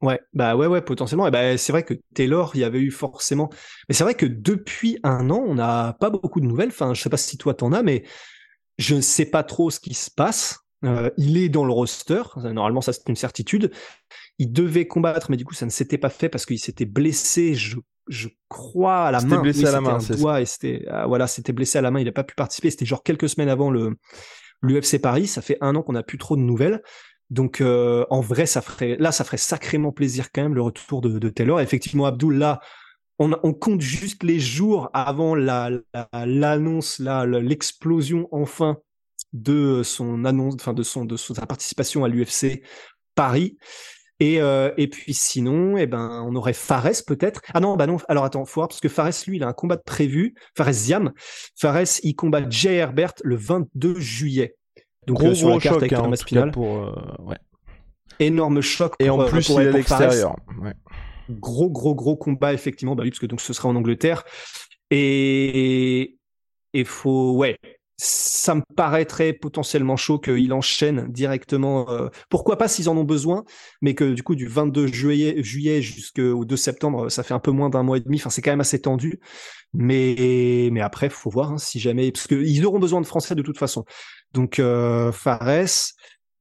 Ouais, 0.00 0.20
bah 0.32 0.54
ouais, 0.54 0.68
ouais, 0.68 0.80
potentiellement. 0.80 1.26
Et 1.26 1.30
bah, 1.32 1.58
c'est 1.58 1.72
vrai 1.72 1.82
que 1.82 1.94
Taylor, 2.14 2.52
il 2.54 2.60
y 2.60 2.64
avait 2.64 2.80
eu 2.80 2.92
forcément. 2.92 3.50
Mais 3.88 3.94
c'est 3.94 4.04
vrai 4.04 4.14
que 4.14 4.26
depuis 4.26 4.98
un 5.02 5.30
an, 5.30 5.42
on 5.44 5.54
n'a 5.54 5.96
pas 5.98 6.10
beaucoup 6.10 6.40
de 6.40 6.46
nouvelles. 6.46 6.68
Enfin, 6.68 6.94
je 6.94 7.02
sais 7.02 7.10
pas 7.10 7.16
si 7.16 7.38
toi 7.38 7.54
t'en 7.54 7.72
as, 7.72 7.82
mais 7.82 8.04
je 8.78 8.94
ne 8.94 9.00
sais 9.00 9.26
pas 9.26 9.42
trop 9.42 9.70
ce 9.70 9.80
qui 9.80 9.94
se 9.94 10.10
passe. 10.10 10.63
Euh, 10.84 11.10
il 11.16 11.36
est 11.36 11.48
dans 11.48 11.64
le 11.64 11.72
roster. 11.72 12.22
Normalement, 12.36 12.80
ça 12.80 12.92
c'est 12.92 13.08
une 13.08 13.16
certitude. 13.16 13.70
Il 14.38 14.52
devait 14.52 14.86
combattre, 14.86 15.30
mais 15.30 15.36
du 15.36 15.44
coup, 15.44 15.54
ça 15.54 15.64
ne 15.66 15.70
s'était 15.70 15.98
pas 15.98 16.10
fait 16.10 16.28
parce 16.28 16.44
qu'il 16.46 16.58
s'était 16.58 16.84
blessé. 16.84 17.54
Je, 17.54 17.76
je 18.08 18.28
crois 18.48 19.04
à 19.06 19.10
la 19.10 19.20
main. 19.20 19.40
blessé 19.42 19.60
Oui, 19.60 19.66
à 19.66 19.72
la 19.72 19.80
main, 19.80 20.00
c'est 20.00 20.16
doigt 20.16 20.40
et 20.40 20.46
c'était 20.46 20.84
ah, 20.90 21.06
voilà, 21.06 21.26
c'était 21.26 21.52
blessé 21.52 21.78
à 21.78 21.82
la 21.82 21.90
main. 21.90 22.00
Il 22.00 22.04
n'a 22.06 22.12
pas 22.12 22.24
pu 22.24 22.34
participer. 22.34 22.70
C'était 22.70 22.86
genre 22.86 23.02
quelques 23.02 23.28
semaines 23.28 23.48
avant 23.48 23.70
le 23.70 23.96
l'UFC 24.62 24.98
Paris. 25.00 25.26
Ça 25.26 25.42
fait 25.42 25.58
un 25.60 25.74
an 25.76 25.82
qu'on 25.82 25.92
n'a 25.92 26.02
plus 26.02 26.18
trop 26.18 26.36
de 26.36 26.42
nouvelles. 26.42 26.82
Donc 27.30 27.60
euh, 27.60 28.04
en 28.10 28.20
vrai, 28.20 28.44
ça 28.46 28.60
ferait 28.60 28.96
là, 28.98 29.10
ça 29.12 29.24
ferait 29.24 29.38
sacrément 29.38 29.92
plaisir 29.92 30.30
quand 30.32 30.42
même 30.42 30.54
le 30.54 30.62
retour 30.62 31.00
de, 31.00 31.18
de 31.18 31.28
Taylor. 31.30 31.60
Effectivement, 31.60 32.04
Abdul, 32.06 32.34
là, 32.36 32.60
on, 33.18 33.32
on 33.42 33.54
compte 33.54 33.80
juste 33.80 34.22
les 34.22 34.38
jours 34.40 34.90
avant 34.92 35.34
la 35.34 35.70
la- 35.94 36.26
l'annonce, 36.26 36.98
là, 36.98 37.24
l'explosion 37.24 38.28
enfin 38.32 38.78
de 39.34 39.82
son 39.82 40.24
annonce, 40.24 40.54
enfin 40.58 40.72
de 40.72 40.82
son 40.82 41.04
de 41.04 41.16
son- 41.18 41.34
sa 41.34 41.44
participation 41.44 42.04
à 42.04 42.08
l'UFC 42.08 42.62
Paris. 43.14 43.58
Et, 44.20 44.40
euh, 44.40 44.70
et 44.76 44.86
puis 44.88 45.12
sinon, 45.12 45.76
eh 45.76 45.86
ben, 45.86 46.24
on 46.26 46.36
aurait 46.36 46.52
Fares 46.52 47.02
peut-être. 47.06 47.42
Ah 47.52 47.58
non, 47.60 47.76
bah 47.76 47.86
non. 47.88 47.96
Alors 48.08 48.24
attends, 48.24 48.44
faut 48.44 48.60
voir 48.60 48.68
parce 48.68 48.80
que 48.80 48.88
Fares, 48.88 49.10
lui, 49.26 49.36
il 49.38 49.42
a 49.42 49.48
un 49.48 49.52
combat 49.52 49.76
de 49.76 49.82
prévu. 49.82 50.34
Fares 50.56 50.72
Ziam. 50.72 51.12
Fares, 51.56 51.98
il 52.04 52.14
combat 52.14 52.48
Jay 52.48 52.74
Herbert 52.76 53.12
le 53.24 53.34
22 53.36 53.98
juillet. 53.98 54.54
Donc 55.08 55.18
gros 55.18 55.30
euh, 55.30 55.34
sur 55.34 55.48
gros 55.48 55.56
la 55.56 55.60
carte 55.62 55.74
choc 55.74 55.82
avec 55.82 55.92
hein, 55.92 55.98
en 55.98 56.12
Thomas 56.12 56.50
pour 56.52 56.76
euh, 56.78 56.94
ouais. 57.24 57.36
Énorme 58.20 58.60
choc. 58.60 58.94
Et 59.00 59.08
pour, 59.08 59.18
en 59.18 59.22
euh, 59.22 59.28
plus, 59.28 59.46
pour- 59.48 59.60
il 59.60 59.66
est 59.66 59.70
à 59.70 59.72
pour 59.72 59.82
Fares. 59.82 60.00
l'extérieur. 60.00 60.36
Ouais. 60.62 60.74
Gros, 61.30 61.68
gros, 61.70 61.94
gros 61.96 62.16
combat, 62.16 62.52
effectivement. 62.54 62.94
Bah 62.94 63.02
oui, 63.02 63.10
parce 63.10 63.18
que 63.18 63.26
donc 63.26 63.40
ce 63.40 63.52
sera 63.52 63.68
en 63.68 63.74
Angleterre. 63.74 64.22
Et 64.90 66.16
il 66.72 66.84
faut, 66.84 67.32
ouais, 67.36 67.58
ça 68.04 68.54
me 68.54 68.62
paraîtrait 68.76 69.32
potentiellement 69.32 69.96
chaud 69.96 70.18
qu'il 70.18 70.52
enchaîne 70.52 71.06
directement. 71.10 71.88
euh, 71.90 72.08
pourquoi 72.28 72.58
pas 72.58 72.68
s'ils 72.68 72.88
en 72.88 72.96
ont 72.96 73.04
besoin, 73.04 73.44
mais 73.80 73.94
que 73.94 74.12
du 74.12 74.22
coup, 74.22 74.34
du 74.34 74.46
22 74.46 74.86
juillet, 74.88 75.42
juillet 75.42 75.80
jusqu'au 75.80 76.44
2 76.44 76.56
septembre, 76.56 77.08
ça 77.08 77.22
fait 77.22 77.34
un 77.34 77.38
peu 77.38 77.50
moins 77.50 77.70
d'un 77.70 77.82
mois 77.82 77.96
et 77.96 78.00
demi. 78.00 78.16
Enfin, 78.18 78.30
c'est 78.30 78.42
quand 78.42 78.50
même 78.52 78.60
assez 78.60 78.80
tendu. 78.80 79.20
Mais, 79.72 80.68
mais 80.72 80.80
après, 80.80 81.08
faut 81.08 81.30
voir 81.30 81.52
hein, 81.52 81.58
si 81.58 81.80
jamais, 81.80 82.12
parce 82.12 82.26
qu'ils 82.26 82.64
auront 82.66 82.78
besoin 82.78 83.00
de 83.00 83.06
Français 83.06 83.34
de 83.34 83.42
toute 83.42 83.58
façon. 83.58 83.84
Donc, 84.32 84.58
euh, 84.58 85.10
Fares, 85.10 85.94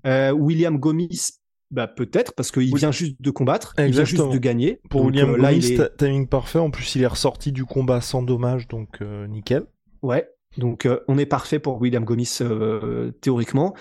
euh, 0.06 0.32
William 0.32 0.78
Gomis, 0.78 1.30
bah 1.72 1.88
peut-être 1.88 2.34
parce 2.36 2.52
qu'il 2.52 2.72
Oui. 2.74 2.80
vient 2.80 2.92
juste 2.92 3.16
de 3.20 3.32
combattre, 3.32 3.74
il 3.80 3.86
vient 3.92 4.04
juste 4.04 4.30
de 4.30 4.38
gagner. 4.38 4.80
Pour 4.90 5.02
Donc, 5.02 5.12
William 5.12 5.36
là, 5.38 5.50
Gomis, 5.52 5.66
il 5.66 5.74
est... 5.74 5.78
ta- 5.78 5.90
timing 5.90 6.28
parfait. 6.28 6.60
En 6.60 6.70
plus, 6.70 6.96
il 6.96 7.02
est 7.02 7.08
ressorti 7.08 7.52
du 7.52 7.66
combat 7.66 8.02
sans 8.02 8.22
dommage, 8.22 8.68
donc 8.68 9.02
nickel. 9.02 9.64
Ouais, 10.04 10.28
donc 10.58 10.86
euh, 10.86 11.00
on 11.08 11.18
est 11.18 11.26
parfait 11.26 11.60
pour 11.60 11.82
William 11.82 12.04
Gomis 12.04 12.40
euh, 12.42 13.12
théoriquement. 13.22 13.74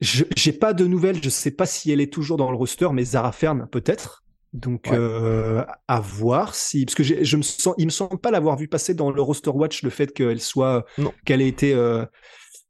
Je 0.00 0.24
j'ai 0.36 0.52
pas 0.52 0.72
de 0.72 0.86
nouvelles, 0.86 1.22
je 1.22 1.28
sais 1.28 1.50
pas 1.50 1.66
si 1.66 1.90
elle 1.90 2.00
est 2.00 2.12
toujours 2.12 2.36
dans 2.36 2.50
le 2.50 2.56
roster, 2.56 2.88
mais 2.92 3.04
Zara 3.04 3.32
Fern 3.32 3.66
peut-être. 3.70 4.24
Donc 4.52 4.86
Ouais. 4.90 4.96
euh, 4.96 5.64
à 5.88 6.00
voir 6.00 6.54
si 6.54 6.86
parce 6.86 6.94
que 6.94 7.02
je 7.02 7.36
me 7.36 7.42
sens, 7.42 7.74
il 7.78 7.84
me 7.84 7.90
semble 7.90 8.18
pas 8.18 8.30
l'avoir 8.30 8.56
vu 8.56 8.66
passer 8.68 8.94
dans 8.94 9.10
le 9.10 9.20
roster 9.20 9.50
watch 9.50 9.82
le 9.82 9.90
fait 9.90 10.12
qu'elle 10.12 10.40
soit, 10.40 10.86
qu'elle 11.24 11.42
ait 11.42 11.48
été 11.48 11.74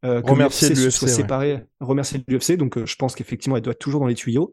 Remerciée 0.03 0.71
de 0.71 0.75
l'UFC 0.75 0.81
se 0.81 0.85
l'UFC, 0.87 0.91
soit 0.93 1.09
ouais. 1.09 1.15
séparée, 1.15 1.65
remerciée 1.81 2.19
de 2.19 2.25
l'UFC. 2.29 2.57
Donc 2.57 2.85
je 2.85 2.95
pense 2.97 3.15
qu'effectivement 3.15 3.57
elle 3.57 3.63
doit 3.63 3.73
être 3.73 3.79
toujours 3.79 4.01
dans 4.01 4.07
les 4.07 4.15
tuyaux. 4.15 4.53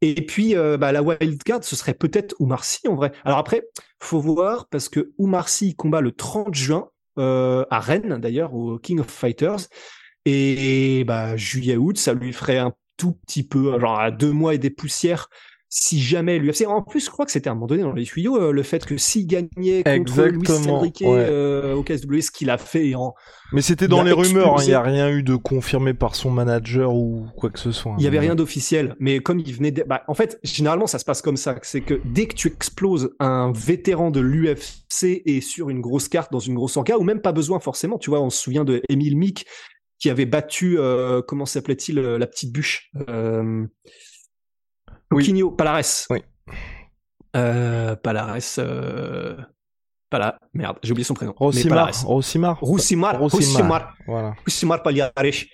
Et 0.00 0.26
puis, 0.26 0.56
euh, 0.56 0.76
bah, 0.76 0.92
la 0.92 1.02
wildcard, 1.02 1.64
ce 1.64 1.74
serait 1.74 1.94
peut-être 1.94 2.34
Oumar 2.38 2.64
Sy 2.64 2.86
en 2.88 2.94
vrai. 2.94 3.12
Alors 3.24 3.38
après, 3.38 3.64
faut 4.00 4.20
voir 4.20 4.68
parce 4.68 4.88
que 4.88 5.12
Oumar 5.18 5.48
Sy 5.48 5.74
combat 5.74 6.00
le 6.00 6.12
30 6.12 6.54
juin 6.54 6.88
euh, 7.18 7.64
à 7.70 7.80
Rennes 7.80 8.18
d'ailleurs 8.18 8.54
au 8.54 8.78
King 8.78 9.00
of 9.00 9.08
Fighters. 9.08 9.68
Et 10.24 11.04
bah, 11.04 11.36
juillet-août, 11.36 11.98
ça 11.98 12.12
lui 12.12 12.32
ferait 12.32 12.58
un 12.58 12.72
tout 12.96 13.12
petit 13.26 13.42
peu, 13.46 13.78
genre 13.80 13.98
à 13.98 14.10
deux 14.10 14.32
mois 14.32 14.54
et 14.54 14.58
des 14.58 14.70
poussières, 14.70 15.28
si 15.70 16.00
jamais 16.00 16.38
l'UFC. 16.38 16.66
En 16.66 16.82
plus, 16.82 17.04
je 17.04 17.10
crois 17.10 17.26
que 17.26 17.32
c'était 17.32 17.48
à 17.48 17.52
un 17.52 17.54
moment 17.54 17.66
donné 17.66 17.82
dans 17.82 17.92
les 17.92 18.04
tuyaux 18.04 18.40
euh, 18.40 18.52
le 18.52 18.62
fait 18.62 18.86
que 18.86 18.96
s'il 18.96 19.26
gagnait 19.26 19.82
contre 19.82 20.20
Exactement, 20.20 20.78
Enrique 20.78 21.02
ouais. 21.02 21.26
euh, 21.28 21.74
au 21.74 21.82
KSW, 21.82 22.20
ce 22.20 22.30
qu'il 22.30 22.48
a 22.48 22.56
fait 22.56 22.94
en. 22.94 23.14
Mais 23.52 23.60
c'était 23.60 23.88
dans 23.88 24.02
les 24.02 24.12
rumeurs, 24.12 24.54
hein, 24.54 24.62
il 24.62 24.68
n'y 24.68 24.74
a 24.74 24.82
rien 24.82 25.10
eu 25.10 25.22
de 25.22 25.36
confirmé 25.36 25.94
par 25.94 26.14
son 26.14 26.30
manager 26.30 26.94
ou 26.94 27.26
quoi 27.36 27.50
que 27.50 27.58
ce 27.58 27.72
soit. 27.72 27.94
Il 27.98 28.04
y 28.04 28.06
avait 28.06 28.18
rien 28.18 28.34
d'officiel, 28.34 28.96
mais 28.98 29.20
comme 29.20 29.40
il 29.40 29.52
venait, 29.52 29.70
de... 29.70 29.82
bah, 29.82 30.02
en 30.08 30.14
fait, 30.14 30.38
généralement, 30.42 30.86
ça 30.86 30.98
se 30.98 31.04
passe 31.04 31.22
comme 31.22 31.36
ça. 31.36 31.56
C'est 31.62 31.80
que 31.82 32.00
dès 32.04 32.26
que 32.26 32.34
tu 32.34 32.48
exploses 32.48 33.10
un 33.20 33.52
vétéran 33.52 34.10
de 34.10 34.20
l'UFC 34.20 35.22
et 35.24 35.40
sur 35.40 35.70
une 35.70 35.80
grosse 35.80 36.08
carte 36.08 36.32
dans 36.32 36.40
une 36.40 36.54
grosse 36.54 36.76
orga, 36.76 36.96
ou 36.96 37.02
même 37.02 37.20
pas 37.20 37.32
besoin 37.32 37.60
forcément. 37.60 37.98
Tu 37.98 38.10
vois, 38.10 38.20
on 38.20 38.30
se 38.30 38.40
souvient 38.40 38.64
de 38.64 38.82
Emile 38.88 39.16
Mick 39.16 39.46
qui 39.98 40.10
avait 40.10 40.26
battu, 40.26 40.78
euh, 40.78 41.22
comment 41.26 41.44
s'appelait-il, 41.44 41.98
euh, 41.98 42.18
la 42.18 42.26
petite 42.26 42.52
bûche. 42.52 42.90
Euh... 45.12 45.16
Oui. 45.16 45.42
Palares. 45.56 46.06
Oui. 46.10 46.22
Euh, 47.36 47.96
Palares. 47.96 48.58
Euh... 48.58 49.36
Pala... 50.10 50.38
Merde, 50.54 50.78
j'ai 50.82 50.92
oublié 50.92 51.04
son 51.04 51.14
prénom. 51.14 51.34
Rosimar. 51.36 51.90
Roussimar. 52.04 52.60
Rosimar. 52.60 53.20
Roussimar. 53.20 53.94
Voilà. 54.06 54.34
Roussimar 54.44 54.82
Palhares. 54.82 55.44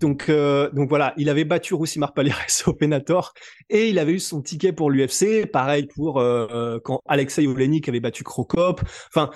Donc, 0.00 0.28
euh, 0.28 0.68
donc 0.72 0.88
voilà, 0.88 1.14
il 1.16 1.28
avait 1.28 1.44
battu 1.44 1.74
Roussimar 1.74 2.12
Palhares 2.12 2.46
au 2.66 2.72
Penator 2.72 3.32
et 3.70 3.88
il 3.88 3.98
avait 3.98 4.12
eu 4.12 4.18
son 4.18 4.42
ticket 4.42 4.72
pour 4.72 4.90
l'UFC. 4.90 5.46
Pareil 5.50 5.86
pour 5.86 6.18
euh, 6.18 6.78
quand 6.82 7.00
Alexei 7.06 7.46
Olenik 7.46 7.88
avait 7.88 8.00
battu 8.00 8.24
Krokop. 8.24 8.82
Enfin, 9.08 9.30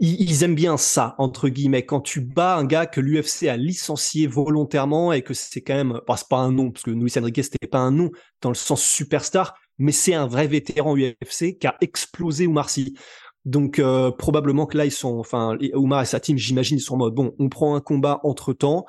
ils, 0.00 0.42
aiment 0.44 0.54
bien 0.54 0.76
ça 0.78 1.14
entre 1.18 1.48
guillemets. 1.48 1.84
Quand 1.84 2.00
tu 2.00 2.20
bats 2.20 2.56
un 2.56 2.64
gars 2.64 2.86
que 2.86 3.00
l'UFC 3.00 3.44
a 3.48 3.56
licencié 3.56 4.26
volontairement 4.26 5.12
et 5.12 5.22
que 5.22 5.34
c'est 5.34 5.60
quand 5.60 5.74
même, 5.74 6.00
bon, 6.06 6.16
c'est 6.16 6.28
pas 6.28 6.38
un 6.38 6.52
nom 6.52 6.70
parce 6.70 6.84
que 6.84 6.90
Luis 6.90 7.12
Enrique 7.18 7.44
c'était 7.44 7.66
pas 7.66 7.78
un 7.78 7.90
nom 7.90 8.10
dans 8.40 8.48
le 8.48 8.54
sens 8.54 8.82
superstar, 8.82 9.54
mais 9.78 9.92
c'est 9.92 10.14
un 10.14 10.26
vrai 10.26 10.46
vétéran 10.46 10.96
UFC 10.96 11.58
qui 11.58 11.66
a 11.66 11.76
explosé 11.82 12.46
Oumar 12.46 12.70
Sy. 12.70 12.96
Donc 13.44 13.78
euh, 13.78 14.10
probablement 14.10 14.66
que 14.66 14.78
là 14.78 14.86
ils 14.86 14.90
sont, 14.90 15.18
enfin 15.18 15.58
Oumar 15.74 16.02
et 16.02 16.06
sa 16.06 16.18
team, 16.18 16.38
j'imagine 16.38 16.78
ils 16.78 16.82
sont 16.82 16.94
en 16.94 16.98
mode 16.98 17.14
bon, 17.14 17.34
on 17.38 17.50
prend 17.50 17.74
un 17.74 17.80
combat 17.80 18.20
entre 18.24 18.54
temps. 18.54 18.86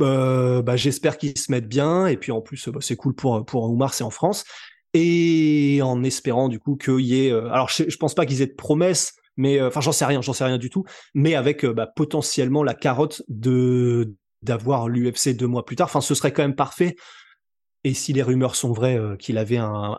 Euh, 0.00 0.62
bah, 0.62 0.76
j'espère 0.76 1.18
qu'ils 1.18 1.36
se 1.38 1.50
mettent 1.50 1.68
bien 1.68 2.06
et 2.06 2.16
puis 2.16 2.30
en 2.30 2.40
plus 2.40 2.68
bah, 2.68 2.78
c'est 2.80 2.94
cool 2.94 3.14
pour 3.14 3.44
pour 3.44 3.64
Oumar 3.70 3.94
c'est 3.94 4.04
en 4.04 4.10
France 4.10 4.44
et 4.94 5.80
en 5.82 6.04
espérant 6.04 6.48
du 6.48 6.60
coup 6.60 6.76
qu'il 6.76 7.00
y 7.00 7.26
ait 7.26 7.32
euh, 7.32 7.50
alors 7.50 7.68
je, 7.68 7.82
je 7.88 7.96
pense 7.96 8.14
pas 8.14 8.24
qu'ils 8.24 8.40
aient 8.40 8.46
de 8.46 8.54
promesses 8.54 9.17
mais 9.38 9.58
euh, 9.58 9.68
enfin 9.68 9.80
j'en 9.80 9.92
sais 9.92 10.04
rien 10.04 10.20
j'en 10.20 10.34
sais 10.34 10.44
rien 10.44 10.58
du 10.58 10.68
tout. 10.68 10.84
Mais 11.14 11.34
avec 11.34 11.64
euh, 11.64 11.72
bah, 11.72 11.86
potentiellement 11.86 12.62
la 12.62 12.74
carotte 12.74 13.22
de 13.28 14.14
d'avoir 14.42 14.88
l'UFC 14.88 15.30
deux 15.34 15.46
mois 15.46 15.64
plus 15.64 15.76
tard 15.76 15.86
enfin 15.86 16.02
ce 16.02 16.14
serait 16.14 16.32
quand 16.32 16.42
même 16.42 16.56
parfait. 16.56 16.96
Et 17.84 17.94
si 17.94 18.12
les 18.12 18.22
rumeurs 18.22 18.56
sont 18.56 18.72
vraies 18.72 18.98
euh, 18.98 19.16
qu'il 19.16 19.38
avait 19.38 19.56
un, 19.56 19.96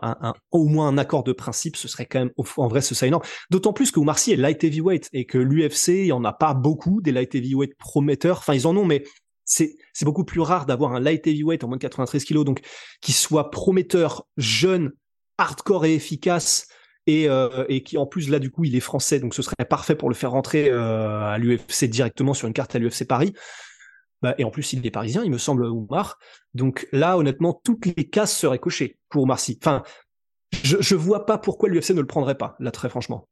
au 0.50 0.66
moins 0.66 0.86
un 0.86 0.98
accord 0.98 1.24
de 1.24 1.32
principe 1.32 1.76
ce 1.76 1.88
serait 1.88 2.06
quand 2.06 2.20
même 2.20 2.30
en 2.56 2.68
vrai 2.68 2.82
ce 2.82 2.94
serait 2.94 3.08
énorme. 3.08 3.24
D'autant 3.50 3.72
plus 3.72 3.90
que 3.90 3.98
Oumar 3.98 4.18
est 4.28 4.36
light 4.36 4.62
heavyweight 4.62 5.08
et 5.12 5.24
que 5.24 5.38
l'UFC 5.38 5.88
il 5.88 6.06
y 6.06 6.12
en 6.12 6.24
a 6.24 6.32
pas 6.32 6.54
beaucoup 6.54 7.00
des 7.00 7.10
light 7.10 7.34
heavyweight 7.34 7.76
prometteurs. 7.78 8.38
Enfin 8.38 8.54
ils 8.54 8.66
en 8.66 8.76
ont 8.76 8.84
mais 8.84 9.02
c'est 9.46 9.76
c'est 9.94 10.04
beaucoup 10.04 10.24
plus 10.24 10.40
rare 10.40 10.66
d'avoir 10.66 10.92
un 10.92 11.00
light 11.00 11.26
heavyweight 11.26 11.64
en 11.64 11.68
moins 11.68 11.76
de 11.76 11.82
93 11.82 12.24
kilos, 12.24 12.44
donc 12.44 12.60
qui 13.00 13.12
soit 13.12 13.50
prometteur, 13.50 14.26
jeune, 14.36 14.92
hardcore 15.38 15.86
et 15.86 15.94
efficace, 15.94 16.68
et, 17.10 17.28
euh, 17.28 17.64
et 17.68 17.82
qui 17.82 17.98
en 17.98 18.06
plus 18.06 18.28
là 18.28 18.38
du 18.38 18.50
coup 18.50 18.64
il 18.64 18.74
est 18.76 18.80
français, 18.80 19.20
donc 19.20 19.34
ce 19.34 19.42
serait 19.42 19.54
parfait 19.68 19.94
pour 19.94 20.08
le 20.08 20.14
faire 20.14 20.30
rentrer 20.32 20.68
euh, 20.70 21.22
à 21.22 21.38
l'UFC 21.38 21.84
directement 21.84 22.34
sur 22.34 22.46
une 22.48 22.54
carte 22.54 22.74
à 22.74 22.78
l'UFC 22.78 23.04
Paris. 23.06 23.32
Bah, 24.22 24.34
et 24.38 24.44
en 24.44 24.50
plus 24.50 24.72
il 24.74 24.84
est 24.86 24.90
parisien, 24.90 25.22
il 25.24 25.30
me 25.30 25.38
semble, 25.38 25.64
Oumar. 25.64 26.18
Donc 26.54 26.86
là 26.92 27.16
honnêtement 27.16 27.58
toutes 27.64 27.86
les 27.86 28.08
cases 28.08 28.36
seraient 28.36 28.58
cochées 28.58 28.98
pour 29.08 29.22
Oumar 29.22 29.38
Sy. 29.40 29.58
Enfin, 29.62 29.82
je, 30.62 30.76
je 30.80 30.94
vois 30.94 31.26
pas 31.26 31.38
pourquoi 31.38 31.68
l'UFC 31.68 31.90
ne 31.90 32.00
le 32.00 32.06
prendrait 32.06 32.36
pas, 32.36 32.56
là 32.60 32.70
très 32.70 32.88
franchement. 32.88 33.26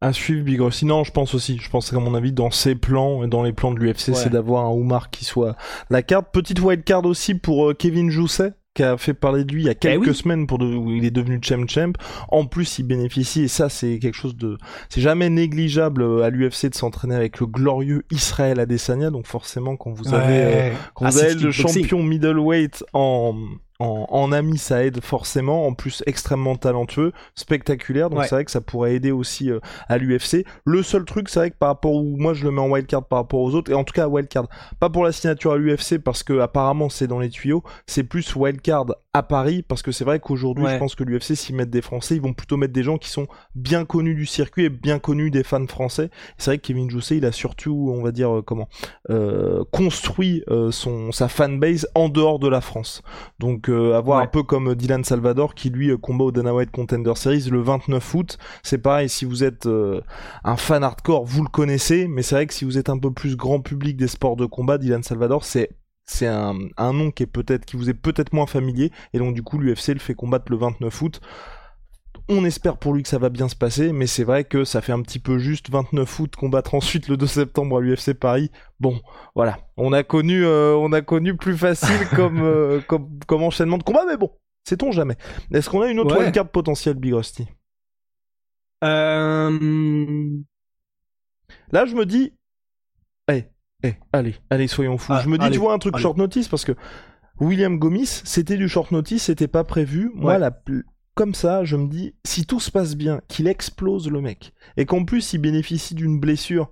À 0.00 0.12
suivre 0.12 0.44
Big 0.44 0.60
Rossi. 0.60 0.84
Non, 0.84 1.04
je 1.04 1.12
pense 1.12 1.32
aussi. 1.32 1.58
Je 1.58 1.70
pense 1.70 1.90
qu'à 1.92 2.00
mon 2.00 2.14
avis, 2.16 2.32
dans 2.32 2.50
ses 2.50 2.74
plans 2.74 3.22
et 3.22 3.28
dans 3.28 3.44
les 3.44 3.52
plans 3.52 3.70
de 3.72 3.78
l'UFC, 3.78 4.08
Ouais. 4.08 4.14
c'est 4.14 4.30
d'avoir 4.30 4.66
un 4.66 4.70
Oumar 4.72 5.10
qui 5.10 5.24
soit 5.24 5.54
la 5.90 6.02
carte. 6.02 6.32
Petite 6.32 6.58
wild 6.60 6.82
card 6.82 7.04
aussi 7.04 7.34
pour 7.36 7.70
euh, 7.70 7.74
Kevin 7.74 8.10
Jousset 8.10 8.52
qui 8.74 8.82
a 8.82 8.96
fait 8.96 9.14
parler 9.14 9.44
de 9.44 9.52
lui 9.52 9.62
il 9.62 9.66
y 9.66 9.70
a 9.70 9.74
quelques 9.74 10.04
Eh 10.06 10.08
oui. 10.10 10.14
semaines 10.14 10.46
pour 10.46 10.58
de, 10.58 10.64
où 10.64 10.90
il 10.92 11.04
est 11.04 11.10
devenu 11.10 11.38
champ 11.42 11.66
champ. 11.68 11.92
En 12.28 12.46
plus, 12.46 12.78
il 12.78 12.84
bénéficie 12.84 13.42
et 13.42 13.48
ça 13.48 13.68
c'est 13.68 13.98
quelque 13.98 14.14
chose 14.16 14.36
de 14.36 14.56
c'est 14.88 15.00
jamais 15.02 15.28
négligeable 15.28 16.02
euh, 16.02 16.22
à 16.22 16.30
l'UFC 16.30 16.66
de 16.70 16.74
s'entraîner 16.74 17.14
avec 17.14 17.38
le 17.40 17.46
glorieux 17.46 18.04
Israël 18.10 18.60
Adesanya. 18.60 19.10
Donc 19.10 19.26
forcément 19.26 19.76
quand 19.76 19.90
vous 19.92 20.14
avez 20.14 20.40
euh, 20.42 20.70
quand 20.94 21.04
Ah, 21.06 21.10
vous 21.10 21.18
avez 21.18 21.34
le 21.34 21.50
champion 21.50 22.02
middleweight 22.02 22.84
en, 22.94 23.34
en, 23.82 24.06
en 24.08 24.32
ami, 24.32 24.58
ça 24.58 24.84
aide 24.84 25.00
forcément. 25.02 25.66
En 25.66 25.74
plus, 25.74 26.02
extrêmement 26.06 26.56
talentueux, 26.56 27.12
spectaculaire. 27.34 28.10
Donc 28.10 28.20
Ouais. 28.20 28.26
c'est 28.28 28.34
vrai 28.36 28.44
que 28.44 28.50
ça 28.50 28.60
pourrait 28.60 28.94
aider 28.94 29.10
aussi 29.10 29.50
euh, 29.50 29.58
à 29.88 29.98
l'UFC. 29.98 30.44
Le 30.64 30.82
seul 30.82 31.04
truc, 31.04 31.28
c'est 31.28 31.40
vrai 31.40 31.50
que 31.50 31.56
par 31.56 31.68
rapport 31.70 31.94
où 31.94 32.16
moi 32.16 32.34
je 32.34 32.44
le 32.44 32.50
mets 32.50 32.60
en 32.60 32.68
wildcard 32.70 33.04
par 33.04 33.18
rapport 33.20 33.40
aux 33.40 33.54
autres, 33.54 33.70
et 33.70 33.74
en 33.74 33.84
tout 33.84 33.92
cas 33.94 34.04
à 34.04 34.08
wildcard, 34.08 34.46
pas 34.80 34.90
pour 34.90 35.04
la 35.04 35.12
signature 35.12 35.52
à 35.52 35.56
l'UFC 35.56 35.98
parce 35.98 36.22
que 36.22 36.38
apparemment 36.40 36.88
c'est 36.88 37.06
dans 37.06 37.18
les 37.18 37.30
tuyaux, 37.30 37.62
c'est 37.86 38.04
plus 38.04 38.34
wildcard 38.36 38.86
à 39.14 39.22
Paris 39.22 39.62
parce 39.62 39.82
que 39.82 39.92
c'est 39.92 40.04
vrai 40.04 40.20
qu'aujourd'hui 40.20 40.64
Ouais. 40.64 40.74
je 40.74 40.78
pense 40.78 40.94
que 40.94 41.04
l'UFC 41.04 41.34
s'ils 41.34 41.56
mettent 41.56 41.70
des 41.70 41.82
Français, 41.82 42.14
ils 42.16 42.22
vont 42.22 42.32
plutôt 42.32 42.56
mettre 42.56 42.72
des 42.72 42.82
gens 42.82 42.98
qui 42.98 43.10
sont 43.10 43.26
bien 43.54 43.84
connus 43.84 44.14
du 44.14 44.26
circuit 44.26 44.64
et 44.64 44.68
bien 44.70 44.98
connus 44.98 45.30
des 45.30 45.42
fans 45.42 45.66
français. 45.66 46.08
C'est 46.38 46.50
vrai 46.52 46.58
que 46.58 46.66
Kevin 46.66 46.88
Jousset, 46.90 47.16
il 47.18 47.24
a 47.26 47.32
surtout, 47.32 47.92
on 47.94 48.02
va 48.02 48.12
dire, 48.12 48.36
euh, 48.38 48.42
comment, 48.42 48.68
euh, 49.10 49.64
construit 49.72 50.42
son 50.70 51.10
sa 51.12 51.28
fanbase 51.28 51.88
en 51.94 52.08
dehors 52.08 52.38
de 52.38 52.48
la 52.48 52.60
France. 52.60 53.02
Donc 53.38 53.68
avoir 53.94 54.18
Ouais. 54.18 54.24
un 54.24 54.26
peu 54.26 54.42
comme 54.42 54.74
Dylan 54.74 55.04
Salvador 55.04 55.54
qui 55.54 55.70
lui 55.70 55.90
euh, 55.90 55.96
combat 55.96 56.24
au 56.24 56.32
Dana 56.32 56.54
White 56.54 56.70
Contender 56.70 57.12
Series 57.16 57.48
le 57.50 57.60
29 57.60 58.14
août. 58.14 58.38
C'est 58.62 58.78
pareil 58.78 59.08
si 59.08 59.24
vous 59.24 59.44
êtes 59.44 59.66
euh, 59.66 60.00
un 60.44 60.56
fan 60.56 60.82
hardcore, 60.84 61.24
vous 61.24 61.42
le 61.42 61.48
connaissez, 61.48 62.08
mais 62.08 62.22
c'est 62.22 62.34
vrai 62.34 62.46
que 62.46 62.54
si 62.54 62.64
vous 62.64 62.78
êtes 62.78 62.88
un 62.88 62.98
peu 62.98 63.10
plus 63.12 63.36
grand 63.36 63.60
public 63.60 63.96
des 63.96 64.08
sports 64.08 64.36
de 64.36 64.46
combat, 64.46 64.78
Dylan 64.78 65.02
Salvador, 65.02 65.44
c'est 65.44 65.70
c'est 66.04 66.26
un, 66.26 66.54
un 66.76 66.92
nom 66.92 67.10
qui 67.12 67.22
est 67.22 67.26
peut-être 67.26 67.64
qui 67.64 67.76
vous 67.76 67.88
est 67.88 67.94
peut-être 67.94 68.32
moins 68.32 68.46
familier 68.46 68.90
et 69.14 69.18
donc 69.18 69.34
du 69.34 69.42
coup 69.44 69.56
l'UFC 69.58 69.88
le 69.94 70.00
fait 70.00 70.14
combattre 70.14 70.50
le 70.50 70.58
29 70.58 71.02
août. 71.02 71.20
On 72.34 72.44
espère 72.46 72.78
pour 72.78 72.94
lui 72.94 73.02
que 73.02 73.08
ça 73.08 73.18
va 73.18 73.28
bien 73.28 73.48
se 73.48 73.54
passer, 73.56 73.92
mais 73.92 74.06
c'est 74.06 74.24
vrai 74.24 74.44
que 74.44 74.64
ça 74.64 74.80
fait 74.80 74.92
un 74.92 75.02
petit 75.02 75.18
peu 75.18 75.38
juste 75.38 75.68
29 75.70 76.20
août 76.20 76.34
combattre 76.36 76.74
ensuite 76.74 77.08
le 77.08 77.16
2 77.16 77.26
septembre 77.26 77.76
à 77.76 77.80
l'UFC 77.80 78.14
Paris. 78.14 78.50
Bon, 78.80 79.00
voilà, 79.34 79.58
on 79.76 79.92
a 79.92 80.02
connu, 80.02 80.44
euh, 80.44 80.74
on 80.76 80.92
a 80.92 81.02
connu 81.02 81.36
plus 81.36 81.56
facile 81.56 82.08
comme, 82.16 82.40
euh, 82.42 82.80
comme 82.88 83.18
comme 83.26 83.42
enchaînement 83.42 83.76
de 83.78 83.82
combats, 83.82 84.04
mais 84.08 84.16
bon, 84.16 84.30
sait-on 84.64 84.92
jamais. 84.92 85.16
Est-ce 85.52 85.68
qu'on 85.68 85.82
a 85.82 85.88
une 85.90 85.98
autre 86.00 86.14
Ouais. 86.16 86.22
wildcard 86.22 86.48
potentielle, 86.48 86.94
Big 86.94 87.12
Rusty? 87.12 87.46
Euh... 88.84 90.38
Là, 91.70 91.86
je 91.86 91.94
me 91.94 92.06
dis, 92.06 92.32
eh, 93.28 93.44
eh, 93.82 93.94
allez, 94.12 94.36
allez, 94.50 94.68
soyons 94.68 94.98
fous. 94.98 95.12
Ah, 95.14 95.20
je 95.22 95.28
me 95.28 95.38
dis, 95.38 95.44
allez, 95.44 95.54
tu 95.54 95.60
vois 95.60 95.72
un 95.74 95.78
truc 95.78 95.94
allez. 95.94 96.02
short 96.02 96.16
notice 96.16 96.48
parce 96.48 96.64
que 96.64 96.72
William 97.40 97.78
Gomis, 97.78 98.22
c'était 98.24 98.56
du 98.56 98.68
short 98.68 98.90
notice, 98.90 99.24
c'était 99.24 99.48
pas 99.48 99.64
prévu. 99.64 100.10
Moi, 100.14 100.32
Ouais. 100.34 100.38
la, 100.38 100.50
comme 101.14 101.34
ça, 101.34 101.64
je 101.64 101.76
me 101.76 101.88
dis, 101.88 102.14
si 102.24 102.46
tout 102.46 102.60
se 102.60 102.70
passe 102.70 102.94
bien, 102.94 103.20
qu'il 103.28 103.48
explose 103.48 104.08
le 104.08 104.20
mec, 104.20 104.52
et 104.76 104.86
qu'en 104.86 105.04
plus 105.04 105.32
il 105.32 105.38
bénéficie 105.38 105.94
d'une 105.94 106.18
blessure, 106.18 106.70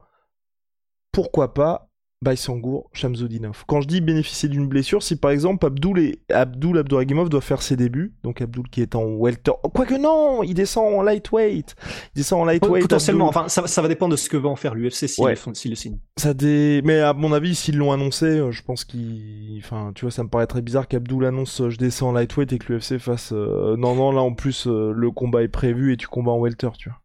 pourquoi 1.13 1.55
pas 1.55 1.90
Baïsangour, 2.23 2.91
Shamsudinov. 2.93 3.65
Quand 3.67 3.81
je 3.81 3.89
dis 3.89 4.03
bénéficier 4.03 4.51
d'une 4.51 4.69
blessure, 4.69 5.03
si 5.03 5.17
par 5.17 5.31
exemple 5.31 5.65
Abdul 5.65 5.99
et 5.99 6.19
Abdul 6.29 6.77
Abdouragimov 6.77 7.31
doit 7.31 7.41
faire 7.41 7.63
ses 7.63 7.77
débuts, 7.77 8.13
donc 8.23 8.43
Abdul 8.43 8.69
qui 8.69 8.83
est 8.83 8.95
en 8.95 9.05
welter, 9.05 9.53
quoique 9.75 9.95
non, 9.95 10.43
il 10.43 10.53
descend 10.53 10.95
en 10.95 11.03
lightweight, 11.03 11.75
il 12.15 12.19
descend 12.19 12.43
en 12.43 12.45
lightweight. 12.45 12.83
Potentiellement, 12.83 13.27
enfin 13.27 13.49
ça, 13.49 13.67
ça, 13.67 13.81
va 13.81 13.89
dépendre 13.89 14.13
de 14.13 14.17
ce 14.17 14.29
que 14.29 14.37
va 14.37 14.51
en 14.51 14.57
faire 14.57 14.75
l'UFC 14.75 15.09
s'il 15.09 15.25
Ouais. 15.25 15.35
le 15.35 15.75
signe. 15.75 15.99
Ça 16.19 16.35
dé... 16.35 16.83
Mais 16.85 17.01
à 17.01 17.15
mon 17.15 17.33
avis, 17.33 17.55
s'ils 17.55 17.79
l'ont 17.79 17.93
annoncé, 17.93 18.27
euh, 18.27 18.51
je 18.51 18.63
pense 18.63 18.85
qu'il, 18.85 19.59
enfin, 19.59 19.93
tu 19.95 20.05
vois, 20.05 20.13
ça 20.13 20.23
me 20.23 20.29
paraît 20.29 20.47
très 20.47 20.61
bizarre 20.61 20.89
qu'Abdul 20.89 21.25
annonce 21.25 21.63
euh, 21.63 21.71
je 21.71 21.79
descends 21.79 22.11
en 22.11 22.13
lightweight 22.13 22.53
et 22.53 22.59
que 22.59 22.71
l'UFC 22.71 22.99
fasse 22.99 23.33
euh, 23.33 23.77
non 23.79 23.95
non 23.95 24.13
là 24.13 24.21
en 24.21 24.35
plus 24.35 24.67
euh, 24.67 24.93
le 24.95 25.11
combat 25.11 25.43
est 25.43 25.49
prévu 25.49 25.93
et 25.95 25.97
tu 25.97 26.07
combats 26.07 26.33
en 26.33 26.39
welter, 26.39 26.69
tu 26.79 26.91
vois. 26.91 26.99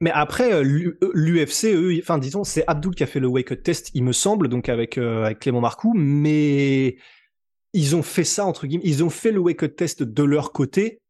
Mais 0.00 0.10
après, 0.12 0.52
euh, 0.54 0.62
l'U- 0.62 0.96
l'UFC, 1.14 1.74
eux, 1.74 1.98
enfin 2.00 2.18
disons, 2.18 2.42
c'est 2.44 2.64
Abdul 2.66 2.94
qui 2.94 3.02
a 3.02 3.06
fait 3.06 3.20
le 3.20 3.26
wake 3.28 3.52
up 3.52 3.62
test, 3.62 3.90
il 3.94 4.02
me 4.04 4.12
semble, 4.12 4.48
donc 4.48 4.68
avec, 4.68 4.96
euh, 4.96 5.24
avec 5.24 5.40
Clément 5.40 5.60
Marcoux, 5.60 5.92
mais 5.94 6.96
ils 7.74 7.96
ont 7.96 8.02
fait 8.02 8.24
ça, 8.24 8.46
entre 8.46 8.66
guillemets, 8.66 8.84
ils 8.86 9.04
ont 9.04 9.10
fait 9.10 9.32
le 9.32 9.40
wake 9.40 9.62
up 9.64 9.76
test 9.76 10.02
de 10.02 10.22
leur 10.24 10.52
côté. 10.52 11.00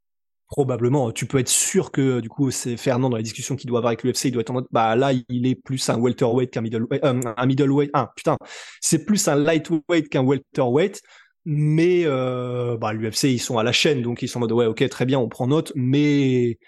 Probablement, 0.48 1.12
tu 1.12 1.26
peux 1.26 1.38
être 1.38 1.48
sûr 1.48 1.92
que 1.92 2.20
du 2.20 2.28
coup 2.28 2.50
c'est 2.50 2.76
Fernand 2.76 3.10
dans 3.10 3.16
la 3.16 3.22
discussion 3.22 3.56
qu'il 3.56 3.68
doit 3.68 3.78
avoir 3.80 3.90
avec 3.90 4.02
l'UFC, 4.04 4.28
il 4.28 4.32
doit 4.32 4.42
être 4.42 4.50
en 4.50 4.54
mode 4.54 4.66
bah 4.72 4.96
là 4.96 5.12
il 5.28 5.46
est 5.46 5.54
plus 5.54 5.88
un 5.90 5.96
welterweight 5.98 6.50
qu'un 6.52 6.60
middleweight, 6.62 7.04
euh, 7.04 7.20
un 7.36 7.46
middleweight, 7.46 7.90
ah 7.94 8.12
putain, 8.16 8.36
c'est 8.80 9.04
plus 9.04 9.28
un 9.28 9.36
lightweight 9.36 10.08
qu'un 10.08 10.22
welterweight, 10.24 11.02
mais 11.44 12.02
euh, 12.06 12.76
bah 12.78 12.92
l'UFC 12.92 13.24
ils 13.32 13.38
sont 13.40 13.58
à 13.58 13.62
la 13.62 13.72
chaîne 13.72 14.02
donc 14.02 14.22
ils 14.22 14.28
sont 14.28 14.38
en 14.38 14.40
mode 14.40 14.52
ouais 14.52 14.66
ok 14.66 14.88
très 14.88 15.06
bien 15.06 15.18
on 15.20 15.28
prend 15.28 15.46
note, 15.46 15.72
mais 15.76 16.58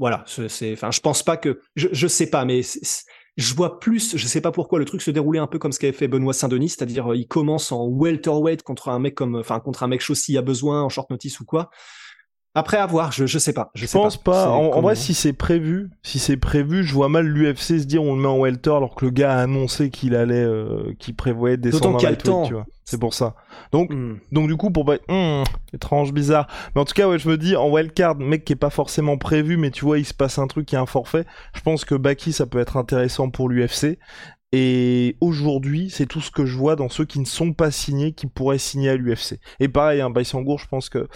voilà, 0.00 0.24
c'est- 0.26 0.72
enfin, 0.72 0.90
je 0.90 1.00
pense 1.00 1.22
pas 1.22 1.36
que, 1.36 1.60
je, 1.76 1.88
je 1.92 2.08
sais 2.08 2.28
pas, 2.28 2.44
mais 2.44 2.62
je 3.36 3.54
vois 3.54 3.78
plus, 3.80 4.16
je 4.16 4.26
sais 4.26 4.40
pas 4.40 4.50
pourquoi 4.50 4.80
le 4.80 4.84
truc 4.84 5.02
se 5.02 5.12
déroulait 5.12 5.38
un 5.38 5.46
peu 5.46 5.58
comme 5.60 5.72
ce 5.72 5.78
qu'avait 5.78 5.92
fait 5.92 6.08
Benoît 6.08 6.32
Saint-Denis, 6.32 6.70
c'est-à-dire 6.70 7.12
euh, 7.12 7.16
il 7.16 7.28
commence 7.28 7.70
en 7.72 7.86
welterweight 7.86 8.62
contre 8.64 8.88
un 8.88 8.98
mec 8.98 9.14
comme, 9.14 9.36
enfin 9.36 9.60
contre 9.60 9.84
un 9.84 9.88
mec 9.88 10.00
chaud 10.00 10.16
s'il 10.16 10.36
a 10.38 10.42
besoin 10.42 10.82
en 10.82 10.88
short 10.88 11.10
notice 11.10 11.38
ou 11.40 11.44
quoi. 11.44 11.70
Après 12.54 12.78
à 12.78 12.86
voir, 12.86 13.12
je, 13.12 13.26
je 13.26 13.38
sais 13.38 13.52
pas, 13.52 13.70
je, 13.74 13.82
Je 13.82 13.86
sais 13.86 13.96
pense 13.98 14.16
pas. 14.16 14.48
En, 14.50 14.80
vrai, 14.80 14.96
si 14.96 15.14
c'est 15.14 15.32
prévu, 15.32 15.88
si 16.02 16.18
c'est 16.18 16.36
prévu, 16.36 16.82
je 16.82 16.92
vois 16.92 17.08
mal 17.08 17.26
l'UFC 17.26 17.78
se 17.78 17.84
dire 17.84 18.02
on 18.02 18.16
le 18.16 18.20
met 18.20 18.26
en 18.26 18.38
welter 18.40 18.70
alors 18.74 18.96
que 18.96 19.04
le 19.04 19.12
gars 19.12 19.36
a 19.38 19.42
annoncé 19.42 19.90
qu'il 19.90 20.16
allait, 20.16 20.34
euh, 20.34 20.92
qu'il 20.98 21.14
prévoyait 21.14 21.56
de 21.56 21.62
descendre 21.62 21.82
D'autant 21.84 21.94
en 21.94 21.98
qu'il 21.98 22.04
y 22.04 22.06
a 22.06 22.10
le 22.10 22.16
lightweight, 22.16 22.34
temps. 22.42 22.46
tu 22.46 22.54
vois. 22.54 22.66
C'est 22.84 22.98
pour 22.98 23.14
ça. 23.14 23.36
Donc, 23.70 23.92
Hmm. 23.92 24.16
donc 24.32 24.48
du 24.48 24.56
coup, 24.56 24.72
pour 24.72 24.84
pas, 24.84 24.96
hmm, 25.08 25.44
étrange, 25.72 26.12
bizarre. 26.12 26.48
Mais 26.74 26.80
en 26.80 26.84
tout 26.84 26.94
cas, 26.94 27.08
ouais, 27.08 27.20
je 27.20 27.28
me 27.28 27.38
dis 27.38 27.54
en 27.54 27.70
wildcard, 27.70 28.16
mec 28.16 28.44
qui 28.44 28.52
est 28.54 28.56
pas 28.56 28.70
forcément 28.70 29.16
prévu, 29.16 29.56
mais 29.56 29.70
tu 29.70 29.84
vois, 29.84 30.00
il 30.00 30.04
se 30.04 30.12
passe 30.14 30.38
un 30.40 30.48
truc, 30.48 30.72
il 30.72 30.74
y 30.74 30.78
a 30.78 30.80
un 30.80 30.86
forfait. 30.86 31.26
Je 31.54 31.60
pense 31.60 31.84
que 31.84 31.94
Baki, 31.94 32.32
ça 32.32 32.46
peut 32.46 32.58
être 32.58 32.76
intéressant 32.76 33.30
pour 33.30 33.48
l'UFC. 33.48 33.96
Et 34.52 35.16
aujourd'hui, 35.20 35.90
c'est 35.90 36.06
tout 36.06 36.20
ce 36.20 36.32
que 36.32 36.44
je 36.44 36.56
vois 36.56 36.74
dans 36.74 36.88
ceux 36.88 37.04
qui 37.04 37.20
ne 37.20 37.24
sont 37.24 37.52
pas 37.52 37.70
signés, 37.70 38.10
qui 38.12 38.26
pourraient 38.26 38.58
signer 38.58 38.90
à 38.90 38.96
l'UFC. 38.96 39.38
Et 39.60 39.68
pareil, 39.68 40.00
hein, 40.00 40.10
Baïsangour, 40.10 40.58
je 40.58 40.66
pense 40.66 40.88
que 40.88 41.06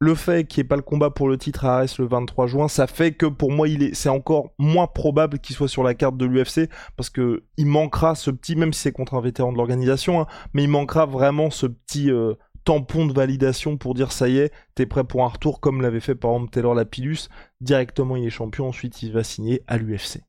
le 0.00 0.14
fait 0.14 0.46
qu'il 0.46 0.60
n'y 0.60 0.66
ait 0.66 0.68
pas 0.68 0.76
le 0.76 0.82
combat 0.82 1.10
pour 1.10 1.28
le 1.28 1.38
titre 1.38 1.64
à 1.64 1.76
Arès 1.76 1.98
le 1.98 2.06
23 2.06 2.46
juin, 2.46 2.68
ça 2.68 2.86
fait 2.86 3.12
que 3.12 3.26
pour 3.26 3.50
moi, 3.50 3.66
c'est 3.92 4.08
encore 4.08 4.52
moins 4.58 4.86
probable 4.86 5.38
qu'il 5.38 5.56
soit 5.56 5.68
sur 5.68 5.82
la 5.82 5.94
carte 5.94 6.16
de 6.16 6.26
l'UFC 6.26 6.68
parce 6.96 7.10
que 7.10 7.44
il 7.56 7.66
manquera 7.66 8.14
ce 8.14 8.30
petit, 8.30 8.56
même 8.56 8.72
si 8.72 8.82
c'est 8.82 8.92
contre 8.92 9.14
un 9.14 9.20
vétéran 9.20 9.52
de 9.52 9.56
l'organisation, 9.56 10.20
hein, 10.20 10.26
mais 10.52 10.64
il 10.64 10.68
manquera 10.68 11.06
vraiment 11.06 11.50
ce 11.50 11.66
petit 11.66 12.10
euh, 12.10 12.34
tampon 12.64 13.06
de 13.06 13.12
validation 13.12 13.76
pour 13.76 13.94
dire 13.94 14.12
ça 14.12 14.28
y 14.28 14.38
est, 14.38 14.52
t'es 14.74 14.86
prêt 14.86 15.04
pour 15.04 15.24
un 15.24 15.28
retour 15.28 15.60
comme 15.60 15.80
l'avait 15.80 16.00
fait 16.00 16.14
par 16.14 16.32
exemple 16.32 16.50
Taylor 16.50 16.74
Lapillus. 16.74 17.28
Directement, 17.60 18.16
il 18.16 18.26
est 18.26 18.30
champion, 18.30 18.68
ensuite 18.68 19.02
il 19.02 19.12
va 19.12 19.22
signer 19.22 19.62
à 19.66 19.78
l'UFC. 19.78 20.20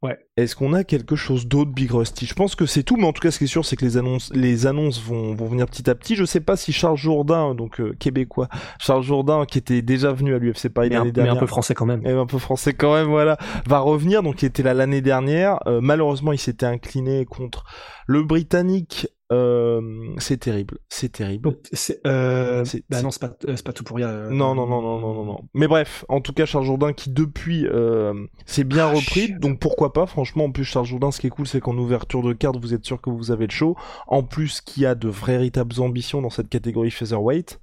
Ouais. 0.00 0.16
Est-ce 0.36 0.54
qu'on 0.54 0.74
a 0.74 0.84
quelque 0.84 1.16
chose 1.16 1.48
d'autre, 1.48 1.72
Big 1.72 1.90
Rusty? 1.90 2.26
Je 2.26 2.34
pense 2.34 2.54
que 2.54 2.66
c'est 2.66 2.84
tout, 2.84 2.96
mais 2.96 3.06
en 3.06 3.12
tout 3.12 3.20
cas, 3.20 3.32
ce 3.32 3.38
qui 3.38 3.44
est 3.44 3.48
sûr, 3.48 3.64
c'est 3.64 3.74
que 3.74 3.84
les 3.84 3.96
annonces, 3.96 4.30
les 4.32 4.66
annonces 4.66 5.02
vont, 5.02 5.34
vont 5.34 5.46
venir 5.46 5.66
petit 5.66 5.90
à 5.90 5.94
petit. 5.96 6.14
Je 6.14 6.24
sais 6.24 6.40
pas 6.40 6.56
si 6.56 6.72
Charles 6.72 6.96
Jourdain, 6.96 7.56
donc 7.56 7.80
euh, 7.80 7.96
québécois, 7.98 8.48
Charles 8.78 9.02
Jourdain, 9.02 9.44
qui 9.44 9.58
était 9.58 9.82
déjà 9.82 10.12
venu 10.12 10.36
à 10.36 10.38
l'UFC 10.38 10.68
Paris 10.68 10.90
l'année 10.90 11.06
mais 11.06 11.10
un 11.10 11.24
dernière, 11.24 11.38
peu 11.38 11.46
français 11.46 11.74
quand 11.74 11.86
même. 11.86 12.06
et 12.06 12.10
un 12.10 12.26
peu 12.26 12.38
français 12.38 12.74
quand 12.74 12.94
même, 12.94 13.08
voilà, 13.08 13.38
va 13.66 13.80
revenir. 13.80 14.22
Donc, 14.22 14.42
il 14.42 14.46
était 14.46 14.62
là 14.62 14.72
l'année 14.72 15.00
dernière. 15.00 15.58
Euh, 15.66 15.80
malheureusement, 15.82 16.32
il 16.32 16.38
s'était 16.38 16.66
incliné 16.66 17.24
contre 17.24 17.64
le 18.06 18.22
Britannique. 18.22 19.08
Euh, 19.30 20.14
c'est 20.18 20.38
terrible, 20.38 20.78
c'est 20.88 21.12
terrible. 21.12 21.56
C'est, 21.72 22.00
euh, 22.06 22.64
C'est- 22.64 22.82
bah 22.88 22.96
c'est- 22.96 23.02
non, 23.02 23.10
c'est 23.10 23.20
pas, 23.20 23.36
euh, 23.46 23.56
c'est 23.56 23.64
pas 23.64 23.74
tout 23.74 23.84
pour 23.84 23.98
rien. 23.98 24.08
euh, 24.08 24.30
Non, 24.30 24.54
non, 24.54 24.66
non, 24.66 24.80
non, 24.80 24.98
non, 25.00 25.14
non, 25.14 25.24
non. 25.24 25.40
Mais 25.52 25.68
bref, 25.68 26.04
en 26.08 26.20
tout 26.22 26.32
cas, 26.32 26.46
Charles 26.46 26.64
Jourdain 26.64 26.94
qui 26.94 27.10
depuis 27.10 27.66
euh, 27.66 28.14
s'est 28.46 28.64
bien 28.64 28.86
Ah, 28.86 28.92
repris, 28.94 29.26
shit. 29.26 29.38
donc 29.38 29.60
pourquoi 29.60 29.92
pas. 29.92 30.06
Franchement, 30.06 30.44
en 30.46 30.50
plus, 30.50 30.64
Charles 30.64 30.86
Jourdain, 30.86 31.10
ce 31.10 31.20
qui 31.20 31.26
est 31.26 31.30
cool, 31.30 31.46
c'est 31.46 31.60
qu'en 31.60 31.76
ouverture 31.76 32.22
de 32.22 32.32
carte, 32.32 32.56
vous 32.58 32.72
êtes 32.72 32.86
sûr 32.86 33.00
que 33.02 33.10
vous 33.10 33.30
avez 33.30 33.46
le 33.46 33.52
show. 33.52 33.76
En 34.06 34.22
plus, 34.22 34.62
qu'il 34.62 34.84
y 34.84 34.86
a 34.86 34.94
de 34.94 35.08
véritables 35.08 35.78
ambitions 35.80 36.22
dans 36.22 36.30
cette 36.30 36.48
catégorie 36.48 36.90
featherweight. 36.90 37.60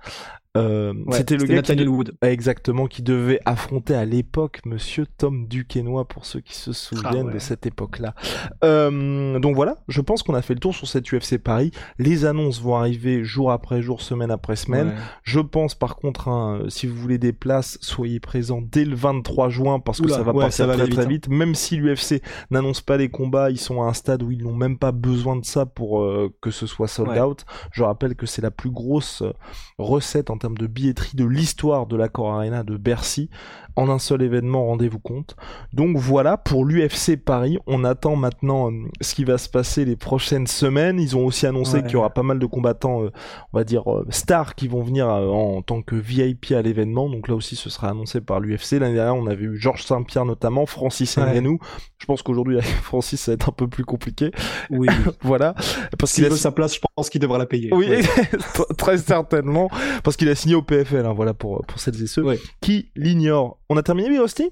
Euh, 0.56 0.94
Ouais, 1.06 1.18
c'était 1.18 1.36
le 1.36 1.42
gars 1.44 1.48
qui 1.48 1.56
Nathaniel 1.56 1.90
Wood. 1.90 2.16
Exactement, 2.22 2.88
qui 2.88 3.02
devait 3.02 3.40
affronter 3.46 3.96
à 3.96 4.06
l'époque 4.06 4.62
Monsieur 4.66 5.06
Tom 5.06 5.48
Duquesnoy, 5.48 6.06
pour 6.06 6.26
ceux 6.26 6.40
qui 6.40 6.56
se 6.56 6.72
souviennent 6.74 7.14
Ah 7.22 7.26
ouais. 7.26 7.34
de 7.34 7.40
cette 7.40 7.66
époque-là. 7.66 8.16
Euh, 8.64 9.40
donc 9.40 9.56
voilà, 9.56 9.78
je 9.88 10.02
pense 10.02 10.24
qu'on 10.24 10.34
a 10.34 10.42
fait 10.42 10.54
le 10.54 10.60
tour 10.60 10.74
sur 10.74 10.88
cette 10.88 11.12
UFC 11.12 11.38
Paris. 11.38 11.72
Les 12.00 12.26
annonces 12.26 12.62
vont 12.62 12.76
arriver 12.76 13.24
jour 13.24 13.52
après 13.52 13.82
jour, 13.82 14.02
semaine 14.02 14.32
après 14.32 14.56
semaine. 14.56 14.88
Ouais. 14.90 14.94
Je 15.24 15.40
pense 15.40 15.76
par 15.76 15.96
contre, 15.96 16.28
hein, 16.28 16.64
si 16.70 16.88
vous 16.88 16.96
voulez 16.96 17.18
des 17.18 17.34
places, 17.34 17.78
soyez 17.82 18.20
présents 18.20 18.62
dès 18.62 18.86
le 18.86 18.96
23 18.96 19.50
juin 19.50 19.80
parce 19.80 20.02
que 20.02 20.10
ça 20.10 20.24
va 20.24 20.52
ça 20.52 20.66
va 20.66 20.76
très 20.76 20.88
très 20.88 21.06
vite, 21.06 21.28
vite. 21.28 21.30
Même 21.30 21.56
si 21.56 21.78
l'UFC 21.78 22.22
n'annonce 22.52 22.82
pas 22.82 22.98
les 22.98 23.10
combats, 23.10 23.50
ils 23.52 23.60
sont 23.60 23.82
à 23.82 23.86
un 23.86 23.94
stade 23.94 24.24
où 24.24 24.32
ils 24.32 24.44
n'ont 24.44 24.56
même 24.56 24.78
pas 24.78 24.92
besoin 24.92 25.36
de 25.36 25.46
ça 25.46 25.66
pour 25.66 26.02
euh, 26.02 26.34
que 26.42 26.52
ce 26.52 26.66
soit 26.68 26.88
sold 26.88 27.18
out. 27.18 27.46
Je 27.72 27.84
rappelle 27.84 28.16
que 28.16 28.26
c'est 28.26 28.42
la 28.42 28.52
plus 28.52 28.70
grosse 28.72 29.22
euh, 29.22 29.34
recette 29.78 30.30
en 30.30 30.38
termes 30.46 30.58
de 30.58 30.68
billetterie 30.68 31.16
de 31.16 31.26
l'histoire 31.26 31.88
de 31.88 31.96
l'Accor 31.96 32.32
Arena 32.32 32.64
de 32.64 32.78
Bercy. 32.78 33.30
En 33.78 33.90
un 33.90 34.00
seul 34.00 34.22
événement, 34.22 34.68
rendez-vous 34.68 35.00
compte. 35.00 35.36
Donc 35.74 35.98
voilà 35.98 36.38
pour 36.38 36.64
l'UFC 36.64 37.18
Paris. 37.18 37.58
On 37.68 37.84
attend 37.84 38.16
maintenant 38.16 38.72
euh, 38.72 38.86
ce 39.02 39.14
qui 39.16 39.26
va 39.26 39.38
se 39.38 39.50
passer 39.50 39.84
les 39.84 39.98
prochaines 39.98 40.48
semaines. 40.48 40.98
Ils 40.98 41.18
ont 41.18 41.26
aussi 41.26 41.46
annoncé 41.46 41.78
Ouais. 41.78 41.82
qu'il 41.84 41.92
y 41.92 41.96
aura 41.98 42.12
pas 42.12 42.24
mal 42.24 42.40
de 42.40 42.46
combattants, 42.46 43.04
euh, 43.04 43.12
on 43.52 43.58
va 43.58 43.66
dire 43.66 43.92
euh, 43.92 44.06
stars, 44.12 44.56
qui 44.56 44.70
vont 44.70 44.82
venir 44.82 45.10
en, 45.10 45.62
tant 45.62 45.82
que 45.82 45.96
VIP 45.98 46.54
à 46.56 46.62
l'événement. 46.62 47.10
Donc 47.10 47.28
là 47.28 47.36
aussi, 47.36 47.58
ce 47.58 47.70
sera 47.70 47.90
annoncé 47.90 48.22
par 48.22 48.40
l'UFC. 48.40 48.80
L'année 48.80 48.94
dernière, 48.94 49.16
on 49.16 49.28
avait 49.28 49.44
eu 49.44 49.58
Georges 49.58 49.84
Saint-Pierre 49.84 50.24
notamment, 50.24 50.66
Francis 50.66 51.18
Ouais. 51.18 51.24
Ngannou. 51.34 51.60
Je 51.98 52.06
pense 52.06 52.22
qu'aujourd'hui, 52.22 52.56
avec 52.60 52.68
Francis, 52.84 53.20
ça 53.20 53.32
va 53.32 53.34
être 53.34 53.50
un 53.50 53.52
peu 53.52 53.68
plus 53.68 53.84
compliqué. 53.84 54.32
Oui. 54.70 54.88
Voilà, 55.22 55.56
parce 55.98 56.14
qu'il 56.14 56.24
a 56.26 56.30
sa 56.32 56.52
place, 56.52 56.76
je 56.76 56.80
pense 56.96 57.10
qu'il 57.10 57.20
devra 57.20 57.38
la 57.40 57.46
payer. 57.48 57.70
oui, 57.74 57.88
Ouais. 57.88 58.02
très 58.78 58.98
certainement, 59.00 59.70
parce 60.04 60.16
qu'il 60.18 60.30
a 60.30 60.35
signé 60.36 60.56
au 60.56 60.62
PFL, 60.62 61.06
hein, 61.06 61.14
voilà 61.14 61.34
pour, 61.34 61.66
pour 61.66 61.80
celles 61.80 62.02
et 62.02 62.08
ceux 62.08 62.24
Ouais. 62.24 62.40
qui 62.62 62.92
l'ignorent. 62.96 63.60
On 63.70 63.78
a 63.78 63.84
terminé, 63.84 64.10
Birosti 64.10 64.50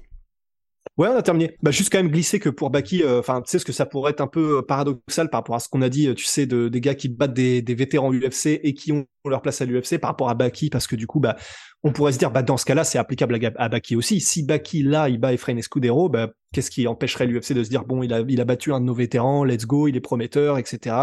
Ouais, 0.96 1.08
on 1.08 1.16
a 1.16 1.22
terminé. 1.22 1.56
Bah, 1.62 1.70
juste 1.72 1.90
quand 1.90 1.98
même 1.98 2.10
glisser 2.10 2.38
que 2.38 2.48
pour 2.50 2.70
Baki, 2.70 3.02
euh, 3.02 3.18
enfin, 3.18 3.40
tu 3.42 3.50
sais 3.50 3.58
ce 3.58 3.64
que 3.64 3.72
ça 3.72 3.84
pourrait 3.84 4.12
être 4.12 4.20
un 4.20 4.28
peu 4.28 4.58
euh, 4.58 4.62
paradoxal 4.62 5.28
par 5.28 5.38
rapport 5.40 5.56
à 5.56 5.58
ce 5.58 5.68
qu'on 5.68 5.82
a 5.82 5.88
dit, 5.88 6.06
euh, 6.06 6.14
tu 6.14 6.24
sais, 6.26 6.46
de, 6.46 6.68
des 6.68 6.80
gars 6.80 6.94
qui 6.94 7.08
battent 7.08 7.32
des, 7.32 7.62
des 7.62 7.74
vétérans 7.74 8.12
UFC 8.12 8.60
et 8.62 8.74
qui 8.74 8.92
ont 8.92 9.04
leur 9.24 9.42
place 9.42 9.60
à 9.60 9.64
l'UFC 9.64 9.98
par 9.98 10.10
rapport 10.10 10.28
à 10.28 10.34
Baki, 10.34 10.70
parce 10.70 10.86
que 10.86 10.94
du 10.94 11.08
coup, 11.08 11.18
bah, 11.18 11.36
on 11.82 11.90
pourrait 11.90 12.12
se 12.12 12.18
dire, 12.18 12.30
bah, 12.30 12.42
dans 12.42 12.56
ce 12.58 12.64
cas-là, 12.66 12.84
c'est 12.84 12.98
applicable 12.98 13.40
à 13.56 13.68
Baki 13.68 13.96
aussi. 13.96 14.20
Si 14.20 14.44
Baki, 14.44 14.84
là, 14.84 15.08
il 15.08 15.18
bat 15.18 15.32
Efrain 15.32 15.56
Escudero, 15.56 16.08
bah, 16.10 16.30
qu'est-ce 16.52 16.70
qui 16.70 16.86
empêcherait 16.86 17.26
l'UFC 17.26 17.54
de 17.54 17.64
se 17.64 17.70
dire, 17.70 17.84
bon, 17.84 18.02
il 18.04 18.12
a, 18.12 18.20
il 18.28 18.40
a 18.40 18.44
battu 18.44 18.72
un 18.72 18.78
de 18.80 18.84
nos 18.84 18.94
vétérans, 18.94 19.42
let's 19.42 19.66
go, 19.66 19.88
il 19.88 19.96
est 19.96 20.00
prometteur, 20.00 20.58
etc. 20.58 20.94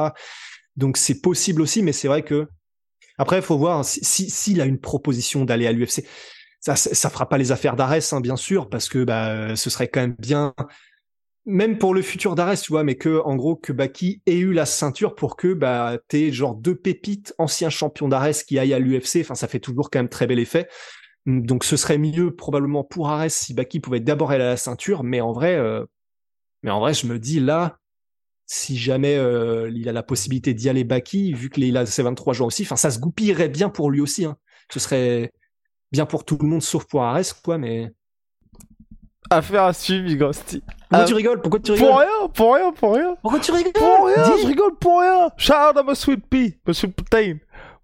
Donc, 0.78 0.96
c'est 0.96 1.20
possible 1.22 1.62
aussi, 1.62 1.82
mais 1.84 1.92
c'est 1.92 2.08
vrai 2.08 2.22
que, 2.22 2.48
après, 3.18 3.38
il 3.38 3.42
faut 3.44 3.58
voir 3.58 3.84
si, 3.86 4.04
si- 4.04 4.30
s'il 4.30 4.62
a 4.62 4.66
une 4.66 4.80
proposition 4.80 5.46
d'aller 5.46 5.68
à 5.68 5.72
l'UFC 5.72 6.06
ça, 6.60 6.76
ça 6.76 7.10
fera 7.10 7.28
pas 7.28 7.38
les 7.40 7.52
affaires 7.52 7.76
d'Arès, 7.76 8.14
hein, 8.14 8.22
bien 8.22 8.36
sûr, 8.38 8.70
parce 8.70 8.88
que 8.88 9.04
bah, 9.04 9.56
ce 9.56 9.70
serait 9.72 9.88
quand 9.88 10.02
même 10.02 10.16
bien, 10.20 10.54
même 11.46 11.78
pour 11.80 11.94
le 11.94 12.02
futur 12.04 12.36
d'Arès, 12.36 12.62
tu 12.62 12.72
vois, 12.72 12.84
mais 12.84 12.96
que 12.96 13.20
en 13.26 13.36
gros 13.36 13.56
que 13.56 13.74
Baki 13.74 14.22
ait 14.28 14.38
eu 14.38 14.54
la 14.54 14.66
ceinture 14.66 15.16
pour 15.16 15.36
que 15.36 15.54
bah 15.54 15.98
t'aies 16.08 16.32
genre 16.32 16.56
deux 16.56 16.76
pépites 16.76 17.34
anciens 17.40 17.70
champions 17.72 18.08
d'Arès 18.08 18.44
qui 18.44 18.60
aillent 18.60 18.74
à 18.74 18.80
l'UFC. 18.80 19.22
Enfin, 19.22 19.34
ça 19.36 19.48
fait 19.48 19.60
toujours 19.60 19.90
quand 19.90 20.00
même 20.00 20.10
très 20.10 20.28
bel 20.28 20.40
effet. 20.40 20.68
Donc, 21.28 21.64
ce 21.66 21.78
serait 21.78 22.00
mieux 22.00 22.36
probablement 22.36 22.84
pour 22.84 23.10
Arès 23.10 23.34
si 23.36 23.54
Baki 23.56 23.80
pouvait 23.82 24.02
d'abord 24.02 24.32
aller 24.32 24.44
à 24.46 24.50
la 24.50 24.58
ceinture, 24.58 25.04
mais 25.04 25.22
en 25.22 25.34
vrai, 25.34 25.56
euh, 25.56 25.86
mais 26.64 26.72
en 26.72 26.82
vrai, 26.82 26.94
je 26.96 27.08
me 27.08 27.20
dis 27.20 27.42
là. 27.42 27.80
Si 28.54 28.78
jamais 28.78 29.16
euh, 29.16 29.72
il 29.74 29.88
a 29.88 29.94
la 29.94 30.04
possibilité 30.04 30.54
d'y 30.54 30.68
aller 30.68 30.84
Baki, 30.84 31.32
vu 31.32 31.50
qu'il 31.50 31.78
a 31.78 31.86
ses 31.86 32.04
23 32.04 32.34
jours 32.34 32.48
aussi, 32.48 32.64
enfin 32.64 32.76
ça 32.76 32.92
se 32.92 33.00
goupillerait 33.00 33.48
bien 33.48 33.70
pour 33.70 33.90
lui 33.90 34.02
aussi. 34.02 34.26
Hein. 34.26 34.36
Ce 34.70 34.78
serait, 34.78 35.32
bien 35.94 36.06
pour 36.06 36.26
tout 36.26 36.38
le 36.42 36.50
monde 36.50 36.62
sauf 36.62 36.84
pour 36.84 37.02
Arès 37.02 37.32
quoi 37.32 37.58
mais 37.58 37.94
Affaire 39.30 39.64
à 39.64 39.72
suivre, 39.72 40.06
Bigrosti. 40.06 40.60
pourquoi 40.60 41.00
Ah, 41.00 41.06
tu 41.06 41.14
rigoles? 41.14 41.42
Pourquoi 41.42 41.62
tu 41.62 41.72
rigoles? 41.72 41.88
Pour 41.88 42.00
rien, 42.00 42.28
pour 42.34 42.56
rien, 42.56 42.72
pour 42.74 42.94
rien. 42.96 43.16
pourquoi 43.22 43.40
tu 43.40 43.52
rigoles? 43.54 43.72
Pour 43.72 44.06
rien, 44.08 44.36
Dis. 44.36 44.42
je 44.42 44.48
rigole 44.48 44.76
pour 44.78 45.00
rien. 45.00 45.30
Shout 45.38 45.54
out 45.54 45.78
à 45.78 45.84
ma 45.84 45.96
sweet 45.96 46.26
pea, 46.30 46.60
ma 46.68 46.74
sweet 46.74 46.94
protein. 46.94 47.38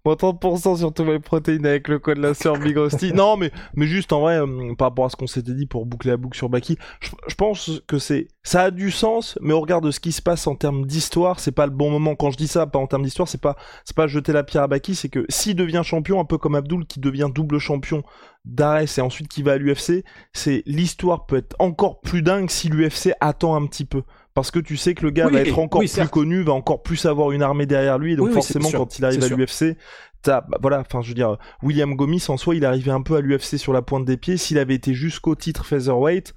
Moins 0.04 0.14
30% 0.14 0.78
sur 0.78 0.92
tous 0.92 1.04
mes 1.04 1.18
protéines 1.18 1.66
avec 1.66 1.88
le 1.88 1.98
code 1.98 2.18
la 2.18 2.34
sœur 2.34 2.58
Big 2.58 2.76
Rusty. 2.76 3.12
non, 3.14 3.36
mais, 3.36 3.50
mais 3.74 3.86
juste 3.86 4.12
en 4.12 4.20
vrai, 4.20 4.40
euh, 4.40 4.74
par 4.74 4.88
rapport 4.88 5.06
à 5.06 5.10
ce 5.10 5.16
qu'on 5.16 5.26
s'était 5.26 5.54
dit 5.54 5.66
pour 5.66 5.86
boucler 5.86 6.12
la 6.12 6.16
boucle 6.16 6.36
sur 6.36 6.48
Baki, 6.48 6.78
je, 7.00 7.10
je 7.26 7.34
pense 7.34 7.82
que 7.86 7.98
c'est, 7.98 8.28
ça 8.42 8.64
a 8.64 8.70
du 8.70 8.90
sens, 8.90 9.38
mais 9.40 9.52
au 9.52 9.60
regard 9.60 9.80
de 9.80 9.90
ce 9.90 10.00
qui 10.00 10.12
se 10.12 10.22
passe 10.22 10.46
en 10.46 10.54
termes 10.54 10.86
d'histoire, 10.86 11.40
c'est 11.40 11.52
pas 11.52 11.66
le 11.66 11.72
bon 11.72 11.90
moment. 11.90 12.14
Quand 12.14 12.30
je 12.30 12.36
dis 12.36 12.48
ça, 12.48 12.66
pas 12.66 12.78
en 12.78 12.86
termes 12.86 13.02
d'histoire, 13.02 13.28
c'est 13.28 13.40
pas, 13.40 13.56
c'est 13.84 13.96
pas 13.96 14.06
jeter 14.06 14.32
la 14.32 14.44
pierre 14.44 14.62
à 14.62 14.68
Baki, 14.68 14.94
c'est 14.94 15.08
que 15.08 15.26
s'il 15.28 15.56
devient 15.56 15.82
champion, 15.84 16.20
un 16.20 16.24
peu 16.24 16.38
comme 16.38 16.54
Abdul 16.54 16.86
qui 16.86 17.00
devient 17.00 17.28
double 17.34 17.58
champion 17.58 18.02
d'Ares 18.44 18.98
et 18.98 19.00
ensuite 19.00 19.28
qui 19.28 19.42
va 19.42 19.52
à 19.52 19.58
l'UFC, 19.58 20.04
c'est 20.32 20.62
l'histoire 20.66 21.26
peut 21.26 21.36
être 21.36 21.54
encore 21.58 22.00
plus 22.00 22.22
dingue 22.22 22.50
si 22.50 22.68
l'UFC 22.68 23.12
attend 23.20 23.54
un 23.54 23.66
petit 23.66 23.84
peu 23.84 24.02
parce 24.38 24.50
que 24.52 24.58
tu 24.60 24.76
sais 24.76 24.94
que 24.94 25.04
le 25.04 25.10
gars 25.10 25.26
Oui, 25.26 25.32
va 25.32 25.40
être 25.40 25.58
encore 25.58 25.80
oui, 25.80 25.86
plus 25.86 25.94
certes. 25.94 26.10
connu, 26.10 26.42
va 26.42 26.52
encore 26.52 26.82
plus 26.82 27.04
avoir 27.06 27.32
une 27.32 27.42
armée 27.42 27.66
derrière 27.66 27.98
lui, 27.98 28.14
donc 28.16 28.28
Oui, 28.28 28.32
forcément 28.34 28.70
quand 28.70 28.98
il 28.98 29.04
arrive 29.04 29.22
à 29.24 29.28
l'UFC, 29.28 29.76
t'as, 30.22 30.42
bah, 30.42 30.58
voilà, 30.60 30.80
enfin 30.80 31.02
je 31.02 31.08
veux 31.08 31.14
dire, 31.14 31.36
William 31.62 31.94
Gomis 31.94 32.24
en 32.28 32.36
soi, 32.36 32.54
il 32.54 32.64
arrivait 32.64 32.90
un 32.92 33.02
peu 33.02 33.16
à 33.16 33.20
l'UFC 33.20 33.56
sur 33.58 33.72
la 33.72 33.82
pointe 33.82 34.04
des 34.04 34.16
pieds. 34.16 34.36
S'il 34.36 34.58
avait 34.58 34.74
été 34.74 34.94
jusqu'au 34.94 35.34
titre 35.34 35.64
featherweight, 35.66 36.34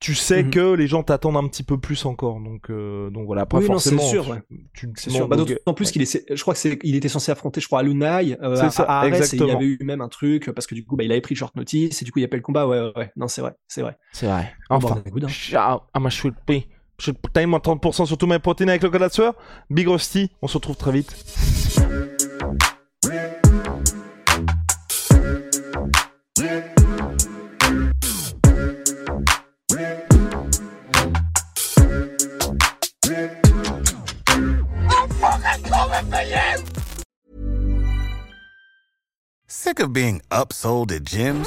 tu 0.00 0.14
sais 0.14 0.44
Mhm. 0.44 0.50
que 0.50 0.74
les 0.74 0.86
gens 0.86 1.02
t'attendent 1.02 1.36
un 1.38 1.48
petit 1.48 1.64
peu 1.64 1.76
plus 1.76 2.04
encore. 2.06 2.38
Donc, 2.38 2.70
euh, 2.70 3.10
donc 3.10 3.26
voilà, 3.26 3.46
pas 3.46 3.58
Oui, 3.58 3.68
non, 3.68 3.80
c'est 3.80 3.90
forcément. 3.90 4.08
sûr, 4.24 4.28
ouais. 4.30 4.38
tu- 4.72 4.92
sûr. 4.96 5.26
Bah, 5.26 5.34
donc, 5.36 5.48
D'autant 5.48 5.74
plus 5.74 5.90
qu'il 5.90 6.02
est, 6.02 6.24
je 6.32 6.40
crois 6.40 6.54
que 6.54 6.60
c'est, 6.60 6.78
il 6.84 6.94
était 6.94 7.08
censé 7.08 7.32
affronter, 7.32 7.60
je 7.60 7.66
crois, 7.66 7.80
Alunai, 7.80 8.36
euh, 8.40 8.54
C'est 8.54 8.62
à, 8.66 8.70
ça, 8.70 8.82
à 8.84 9.00
Arès, 9.00 9.32
et 9.34 9.36
il 9.36 9.44
y 9.44 9.50
avait 9.50 9.64
eu 9.64 9.78
même 9.82 10.00
un 10.00 10.08
truc, 10.08 10.52
parce 10.52 10.68
que 10.68 10.76
du 10.76 10.84
coup, 10.84 10.94
bah, 10.94 11.02
il 11.02 11.10
avait 11.10 11.20
pris 11.20 11.34
short 11.34 11.56
notice, 11.56 12.00
et 12.00 12.04
du 12.04 12.12
coup, 12.12 12.20
il 12.20 12.22
n'y 12.22 12.26
a 12.26 12.28
pas 12.28 12.36
le 12.36 12.42
combat, 12.44 12.68
ouais, 12.68 12.78
ouais, 12.80 12.92
ouais. 12.96 13.10
Non, 13.16 13.26
c'est 13.26 13.40
vrai, 13.40 13.54
c'est 13.66 13.82
vrai. 13.82 13.96
C'est 14.12 14.26
vrai. 14.26 14.52
Bon, 14.70 14.76
Enfin, 14.76 14.94
bah, 14.94 15.02
écoute, 15.04 15.24
Je 17.00 17.12
putain, 17.12 17.46
moins 17.46 17.60
30% 17.60 18.06
sur 18.06 18.18
tous 18.18 18.26
mes 18.26 18.40
protéines 18.40 18.70
avec 18.70 18.82
le 18.82 18.90
code 18.90 19.00
la. 19.00 19.34
Big 19.70 19.86
Rusty, 19.86 20.30
on 20.42 20.48
se 20.48 20.54
retrouve 20.54 20.76
très 20.76 20.90
vite. 20.90 21.14
Sick 39.46 39.80
of 39.80 39.92
being 39.92 40.20
upsold 40.32 40.90
at 40.90 41.04
gyms? 41.04 41.46